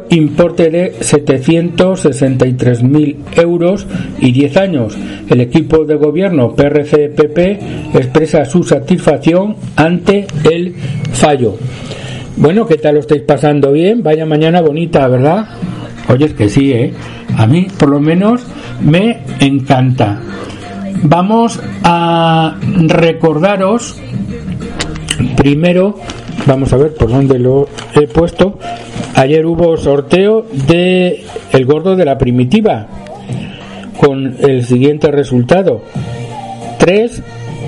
importe 0.10 0.70
de 0.70 1.00
763.000 1.00 3.16
euros 3.38 3.88
y 4.20 4.32
10 4.32 4.58
años. 4.58 4.98
El 5.30 5.42
equipo 5.42 5.86
de 5.86 5.96
gobierno 5.96 6.56
PRC-PP 6.56 7.60
expresa 7.94 8.46
su 8.46 8.64
satisfacción 8.64 9.56
ante 9.76 10.26
el 10.50 10.74
fallo. 11.12 11.58
Bueno, 12.38 12.66
¿qué 12.66 12.78
tal 12.78 12.96
lo 12.96 13.02
estáis 13.02 13.22
pasando 13.24 13.72
bien? 13.72 14.02
Vaya 14.02 14.26
mañana 14.26 14.62
bonita, 14.62 15.08
¿verdad? 15.08 15.46
Oye, 16.08 16.26
es 16.26 16.34
que 16.34 16.50
sí, 16.50 16.72
¿eh? 16.72 16.92
A 17.38 17.46
mí, 17.46 17.68
por 17.78 17.90
lo 17.90 18.00
menos, 18.00 18.42
me 18.82 19.20
encanta. 19.40 20.20
Vamos 21.04 21.60
a 21.84 22.58
recordaros, 22.88 23.96
primero, 25.38 26.00
vamos 26.46 26.74
a 26.74 26.78
ver 26.78 26.94
por 26.96 27.10
dónde 27.10 27.40
lo 27.40 27.68
he 27.94 28.08
puesto. 28.08 28.58
Ayer 29.20 29.46
hubo 29.46 29.76
sorteo 29.76 30.46
de 30.66 31.26
El 31.52 31.66
Gordo 31.66 31.98
de 31.98 32.06
la 32.06 32.18
Primitiva, 32.18 32.88
con 34.00 34.38
el 34.40 34.64
siguiente 34.64 35.12
resultado. 35.12 35.82
3, 36.78 37.22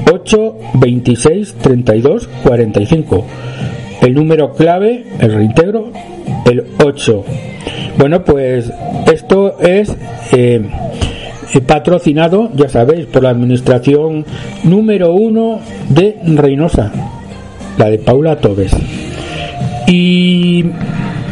8, 0.10 0.56
26, 0.76 1.56
32, 1.56 2.30
45. 2.46 3.26
El 4.00 4.14
número 4.14 4.54
clave, 4.54 5.04
el 5.20 5.34
reintegro, 5.34 5.92
el 6.50 6.68
8. 6.86 7.26
Bueno, 7.98 8.24
pues 8.24 8.72
esto 9.12 9.60
es 9.60 9.94
eh, 10.32 10.62
patrocinado, 11.68 12.50
ya 12.56 12.70
sabéis, 12.70 13.08
por 13.08 13.24
la 13.24 13.32
administración 13.32 14.26
número 14.64 15.12
uno 15.12 15.60
de 15.90 16.18
Reynosa, 16.28 16.94
la 17.78 17.90
de 17.90 17.98
Paula 17.98 18.38
Tobes. 18.38 18.72
Y 19.86 20.64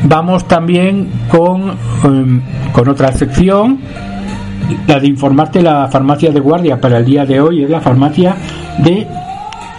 vamos 0.04 0.48
también 0.48 1.10
con, 1.30 1.76
em, 2.04 2.42
con 2.72 2.90
otra 2.90 3.12
sección, 3.12 3.80
la 4.88 5.00
de 5.00 5.08
informarte 5.08 5.62
la 5.62 5.88
farmacia 5.88 6.32
de 6.32 6.40
guardia 6.40 6.80
para 6.80 7.00
el 7.00 7.06
día 7.06 7.26
de 7.26 7.42
hoy, 7.42 7.64
es 7.64 7.70
la 7.70 7.82
farmacia 7.82 8.36
de 8.78 9.08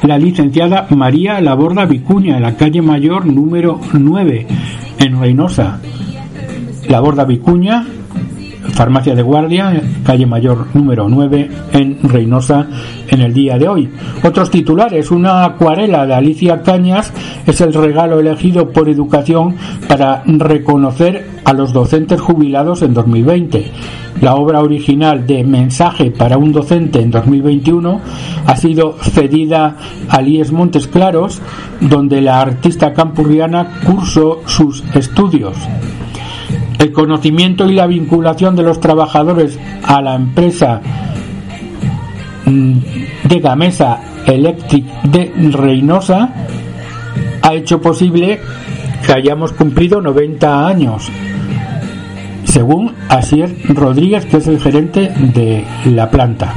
la 0.03 0.19
licenciada 0.19 0.87
María 0.91 1.41
Laborda 1.41 1.85
Vicuña, 1.85 2.37
en 2.37 2.43
la 2.43 2.57
calle 2.57 2.83
Mayor 2.83 3.27
número 3.27 3.81
9, 3.93 4.47
en 4.99 5.21
Reynosa. 5.21 5.79
La 6.89 7.01
Borda 7.01 7.25
Vicuña, 7.25 7.87
Farmacia 8.73 9.15
de 9.15 9.23
Guardia, 9.23 9.83
calle 10.05 10.27
Mayor 10.27 10.67
número 10.75 11.09
9, 11.09 11.51
en 11.73 11.99
Reynosa, 12.03 12.67
en 13.09 13.21
el 13.21 13.33
día 13.33 13.59
de 13.59 13.69
hoy. 13.69 13.89
Otros 14.23 14.51
titulares, 14.51 15.11
una 15.11 15.45
acuarela 15.45 16.07
de 16.07 16.15
Alicia 16.15 16.63
Cañas 16.63 17.13
es 17.47 17.61
el 17.61 17.75
regalo 17.75 18.21
elegido 18.21 18.71
por 18.71 18.89
Educación 18.89 19.57
para 19.89 20.23
reconocer 20.27 21.29
a 21.45 21.53
los 21.53 21.73
docentes 21.73 22.21
jubilados 22.21 22.83
en 22.83 22.95
2020. 22.95 23.71
La 24.21 24.35
obra 24.35 24.61
original 24.61 25.27
de 25.27 25.43
Mensaje 25.45 26.11
para 26.11 26.37
un 26.37 26.53
docente 26.53 27.01
en 27.01 27.11
2021 27.11 28.01
ha 28.47 28.57
sido 28.57 28.97
cedida 29.01 29.77
a 30.09 30.21
Lies 30.21 30.53
Montes 30.53 30.87
Claros, 30.87 31.41
donde 31.81 32.21
la 32.21 32.41
artista 32.41 32.93
campurriana 32.93 33.81
cursó 33.87 34.43
sus 34.45 34.85
estudios. 34.95 35.57
El 36.81 36.93
conocimiento 36.93 37.69
y 37.69 37.75
la 37.75 37.87
vinculación 37.87 38.57
de 38.57 38.63
los 38.63 38.81
trabajadores 38.81 39.59
a 39.83 40.01
la 40.01 40.15
empresa 40.15 40.81
mm, 42.47 42.79
de 43.25 43.39
Gamesa 43.39 44.01
Electric 44.25 44.87
de 45.03 45.31
Reynosa 45.53 46.33
ha 47.43 47.53
hecho 47.53 47.83
posible 47.83 48.41
que 49.05 49.13
hayamos 49.13 49.53
cumplido 49.53 50.01
90 50.01 50.67
años, 50.67 51.11
según 52.45 52.95
Asier 53.11 53.55
Rodríguez, 53.69 54.25
que 54.25 54.39
es 54.39 54.47
el 54.47 54.59
gerente 54.59 55.13
de 55.35 55.67
la 55.85 56.11
planta. 56.11 56.55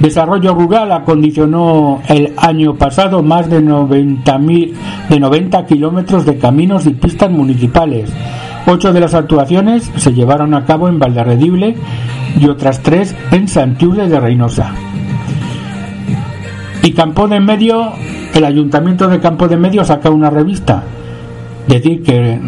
Desarrollo 0.00 0.52
Rural 0.52 0.90
acondicionó 0.90 2.02
el 2.08 2.32
año 2.36 2.74
pasado 2.74 3.22
más 3.22 3.48
de 3.48 3.62
90, 3.62 4.38
de 5.08 5.20
90 5.20 5.64
kilómetros 5.64 6.26
de 6.26 6.38
caminos 6.38 6.86
y 6.86 6.90
pistas 6.90 7.30
municipales 7.30 8.12
Ocho 8.68 8.92
de 8.92 8.98
las 9.00 9.14
actuaciones 9.14 9.92
se 9.96 10.12
llevaron 10.12 10.52
a 10.52 10.64
cabo 10.64 10.88
en 10.88 10.98
Valderredible 10.98 11.76
y 12.38 12.48
otras 12.48 12.82
tres 12.82 13.14
en 13.30 13.46
Santiurde 13.46 14.08
de 14.08 14.18
Reynosa. 14.18 14.72
Y 16.82 16.92
Campo 16.92 17.28
de 17.28 17.38
Medio, 17.38 17.92
el 18.34 18.44
Ayuntamiento 18.44 19.06
de 19.08 19.20
Campo 19.20 19.46
de 19.46 19.56
Medio 19.56 19.84
saca 19.84 20.10
una 20.10 20.30
revista. 20.30 20.82
Decir 21.68 22.02
que 22.02 22.40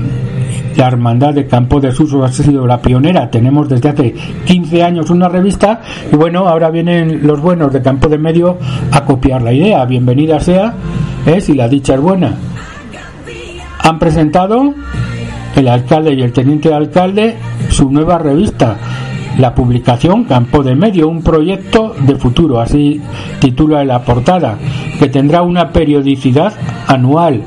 la 0.76 0.88
Hermandad 0.88 1.34
de 1.34 1.46
Campo 1.46 1.80
de 1.80 1.92
Suso 1.92 2.24
ha 2.24 2.32
sido 2.32 2.66
la 2.66 2.82
pionera. 2.82 3.30
Tenemos 3.30 3.68
desde 3.68 3.88
hace 3.88 4.14
15 4.44 4.82
años 4.82 5.10
una 5.10 5.28
revista 5.28 5.82
y 6.12 6.16
bueno, 6.16 6.48
ahora 6.48 6.70
vienen 6.70 7.26
los 7.26 7.40
buenos 7.40 7.72
de 7.72 7.80
Campo 7.80 8.08
de 8.08 8.18
Medio 8.18 8.58
a 8.90 9.04
copiar 9.04 9.42
la 9.42 9.52
idea. 9.52 9.84
Bienvenida 9.84 10.40
sea, 10.40 10.74
¿eh? 11.26 11.40
si 11.40 11.54
la 11.54 11.68
dicha 11.68 11.94
es 11.94 12.00
buena. 12.00 12.34
Han 13.84 13.98
presentado 14.00 14.74
el 15.56 15.68
alcalde 15.68 16.14
y 16.14 16.22
el 16.22 16.32
teniente 16.32 16.68
de 16.68 16.74
alcalde 16.74 17.36
su 17.68 17.90
nueva 17.90 18.18
revista 18.18 18.76
la 19.38 19.54
publicación 19.54 20.24
Campo 20.24 20.62
de 20.62 20.74
Medio, 20.74 21.08
un 21.08 21.22
proyecto 21.22 21.94
de 22.00 22.16
futuro, 22.16 22.60
así 22.60 23.00
titula 23.38 23.84
la 23.84 24.02
portada, 24.02 24.58
que 24.98 25.08
tendrá 25.08 25.42
una 25.42 25.70
periodicidad 25.70 26.52
anual. 26.88 27.42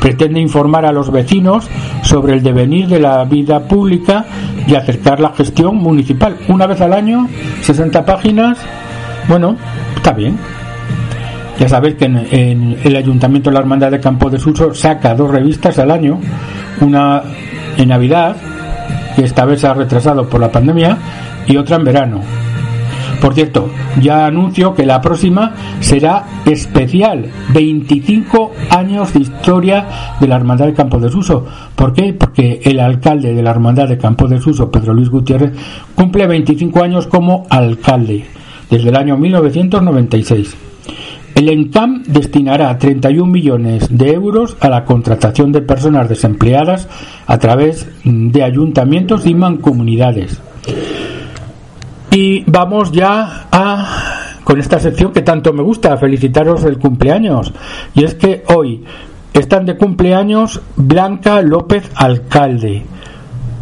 Pretende 0.00 0.38
informar 0.38 0.86
a 0.86 0.92
los 0.92 1.10
vecinos 1.10 1.68
sobre 2.02 2.34
el 2.34 2.42
devenir 2.42 2.86
de 2.88 3.00
la 3.00 3.24
vida 3.24 3.60
pública 3.60 4.26
y 4.66 4.74
acercar 4.74 5.18
la 5.18 5.32
gestión 5.32 5.76
municipal. 5.76 6.36
Una 6.48 6.66
vez 6.66 6.80
al 6.80 6.92
año, 6.92 7.28
60 7.62 8.04
páginas, 8.04 8.58
bueno, 9.28 9.56
está 9.96 10.12
bien. 10.12 10.38
Ya 11.58 11.68
sabéis 11.68 11.94
que 11.94 12.06
en, 12.06 12.76
el 12.82 12.96
Ayuntamiento 12.96 13.50
de 13.50 13.54
la 13.54 13.60
Hermandad 13.60 13.92
de 13.92 14.00
Campo 14.00 14.28
de 14.28 14.38
Suso 14.38 14.74
saca 14.74 15.14
dos 15.14 15.30
revistas 15.30 15.78
al 15.78 15.90
año, 15.90 16.18
una 16.80 17.22
en 17.76 17.88
Navidad, 17.88 18.36
que 19.14 19.24
esta 19.24 19.44
vez 19.44 19.60
se 19.60 19.68
ha 19.68 19.74
retrasado 19.74 20.28
por 20.28 20.40
la 20.40 20.50
pandemia, 20.50 20.98
y 21.46 21.56
otra 21.56 21.76
en 21.76 21.84
verano. 21.84 22.20
Por 23.20 23.34
cierto, 23.34 23.70
ya 24.02 24.26
anuncio 24.26 24.74
que 24.74 24.84
la 24.84 25.00
próxima 25.00 25.54
será 25.80 26.24
especial, 26.44 27.30
25 27.54 28.52
años 28.70 29.14
de 29.14 29.20
historia 29.20 29.86
de 30.20 30.26
la 30.26 30.36
Hermandad 30.36 30.66
de 30.66 30.74
Campo 30.74 30.98
de 30.98 31.10
Suso. 31.10 31.46
¿Por 31.76 31.92
qué? 31.92 32.12
Porque 32.12 32.60
el 32.64 32.80
alcalde 32.80 33.32
de 33.32 33.42
la 33.42 33.52
Hermandad 33.52 33.88
de 33.88 33.96
Campo 33.96 34.26
de 34.26 34.40
Suso, 34.40 34.70
Pedro 34.70 34.92
Luis 34.92 35.08
Gutiérrez, 35.08 35.52
cumple 35.94 36.26
25 36.26 36.82
años 36.82 37.06
como 37.06 37.46
alcalde, 37.48 38.26
desde 38.68 38.88
el 38.88 38.96
año 38.96 39.16
1996. 39.16 40.73
El 41.34 41.48
ENCAM 41.48 42.04
destinará 42.06 42.78
31 42.78 43.26
millones 43.30 43.88
de 43.90 44.12
euros 44.12 44.56
a 44.60 44.68
la 44.68 44.84
contratación 44.84 45.50
de 45.50 45.62
personas 45.62 46.08
desempleadas 46.08 46.88
a 47.26 47.38
través 47.38 47.88
de 48.04 48.42
ayuntamientos 48.42 49.26
y 49.26 49.34
mancomunidades. 49.34 50.40
Y 52.12 52.44
vamos 52.48 52.92
ya 52.92 53.48
a 53.50 54.14
con 54.44 54.60
esta 54.60 54.78
sección 54.78 55.12
que 55.12 55.22
tanto 55.22 55.52
me 55.52 55.62
gusta, 55.62 55.96
felicitaros 55.96 56.64
el 56.64 56.78
cumpleaños. 56.78 57.52
Y 57.94 58.04
es 58.04 58.14
que 58.14 58.44
hoy 58.54 58.84
están 59.32 59.66
de 59.66 59.76
cumpleaños 59.76 60.60
Blanca 60.76 61.40
López 61.42 61.90
Alcalde, 61.96 62.84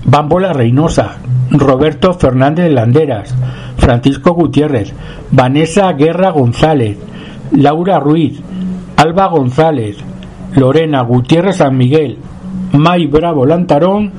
Bámbola 0.04 0.52
Reynosa, 0.52 1.18
Roberto 1.50 2.12
Fernández 2.14 2.70
Landeras, 2.70 3.34
Francisco 3.76 4.34
Gutiérrez, 4.34 4.92
Vanessa 5.30 5.92
Guerra 5.92 6.30
González, 6.30 6.98
Laura 7.52 7.98
Ruiz, 8.00 8.40
Alba 8.96 9.26
González, 9.28 9.96
Lorena 10.54 11.02
Gutiérrez 11.02 11.56
San 11.56 11.76
Miguel, 11.76 12.18
May 12.72 13.06
Bravo 13.06 13.46
Lantarón 13.46 14.12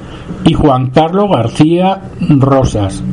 y 0.45 0.53
Juan 0.53 0.91
Carlos 0.91 1.29
García 1.29 2.01
Rosas. 2.29 3.03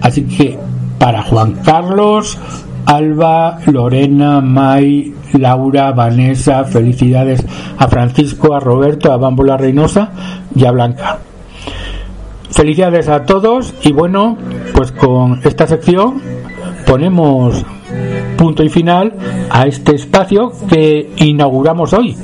Así 0.00 0.24
que 0.24 0.58
para 0.98 1.22
Juan 1.22 1.54
Carlos, 1.64 2.38
Alba, 2.86 3.58
Lorena, 3.66 4.40
May, 4.40 5.14
Laura, 5.34 5.92
Vanessa, 5.92 6.64
felicidades 6.64 7.44
a 7.76 7.86
Francisco, 7.88 8.54
a 8.54 8.60
Roberto, 8.60 9.12
a 9.12 9.16
Bámbola 9.16 9.56
Reynosa 9.56 10.10
y 10.54 10.64
a 10.64 10.70
Blanca. 10.70 11.18
Felicidades 12.50 13.08
a 13.08 13.24
todos 13.24 13.74
y 13.82 13.92
bueno, 13.92 14.36
pues 14.74 14.90
con 14.92 15.40
esta 15.44 15.66
sección 15.66 16.20
ponemos 16.86 17.64
punto 18.38 18.62
y 18.62 18.68
final 18.68 19.12
a 19.50 19.66
este 19.66 19.96
espacio 19.96 20.52
que 20.70 21.10
inauguramos 21.16 21.92
hoy 21.92 22.16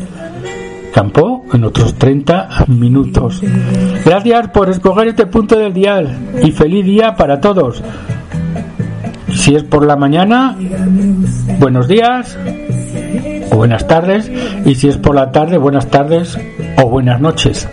campo 0.94 1.44
en 1.52 1.64
otros 1.64 1.94
30 1.94 2.66
minutos. 2.68 3.42
Gracias 4.04 4.48
por 4.48 4.70
escoger 4.70 5.08
este 5.08 5.26
punto 5.26 5.58
del 5.58 5.74
dial 5.74 6.16
y 6.40 6.52
feliz 6.52 6.86
día 6.86 7.16
para 7.16 7.40
todos. 7.40 7.82
Si 9.32 9.56
es 9.56 9.64
por 9.64 9.84
la 9.84 9.96
mañana, 9.96 10.56
buenos 11.58 11.88
días 11.88 12.38
o 13.50 13.56
buenas 13.56 13.88
tardes 13.88 14.30
y 14.64 14.76
si 14.76 14.86
es 14.86 14.96
por 14.96 15.16
la 15.16 15.32
tarde, 15.32 15.58
buenas 15.58 15.88
tardes 15.88 16.38
o 16.80 16.88
buenas 16.88 17.20
noches. 17.20 17.68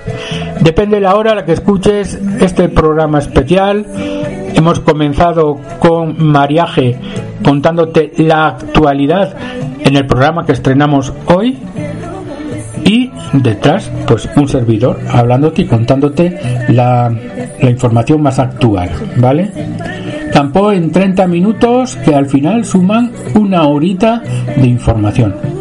Depende 0.62 0.96
de 0.96 1.02
la 1.02 1.16
hora 1.16 1.34
a 1.34 1.36
la 1.36 1.46
que 1.46 1.54
escuches 1.54 2.20
este 2.39 2.70
programa 2.70 3.20
especial. 3.20 3.86
Hemos 4.62 4.80
comenzado 4.82 5.59
con 5.80 6.24
Mariaje 6.24 6.95
contándote 7.43 8.12
la 8.18 8.45
actualidad 8.45 9.36
en 9.80 9.97
el 9.97 10.05
programa 10.05 10.45
que 10.45 10.51
estrenamos 10.51 11.12
hoy 11.26 11.57
y 12.86 13.09
detrás 13.34 13.91
pues 14.07 14.30
un 14.36 14.47
servidor 14.47 14.99
hablándote 15.09 15.64
y 15.64 15.66
contándote 15.66 16.38
la, 16.70 17.12
información 17.64 18.22
más 18.22 18.38
actual, 18.38 18.91
¿vale? 19.18 19.49
Campo 20.32 20.72
en 20.72 20.91
30 20.91 21.26
minutos 21.26 21.95
que 21.95 22.14
al 22.14 22.28
final 22.28 22.64
suman 22.64 23.12
una 23.34 23.64
horita 23.64 24.22
de 24.57 24.68
información. 24.68 25.61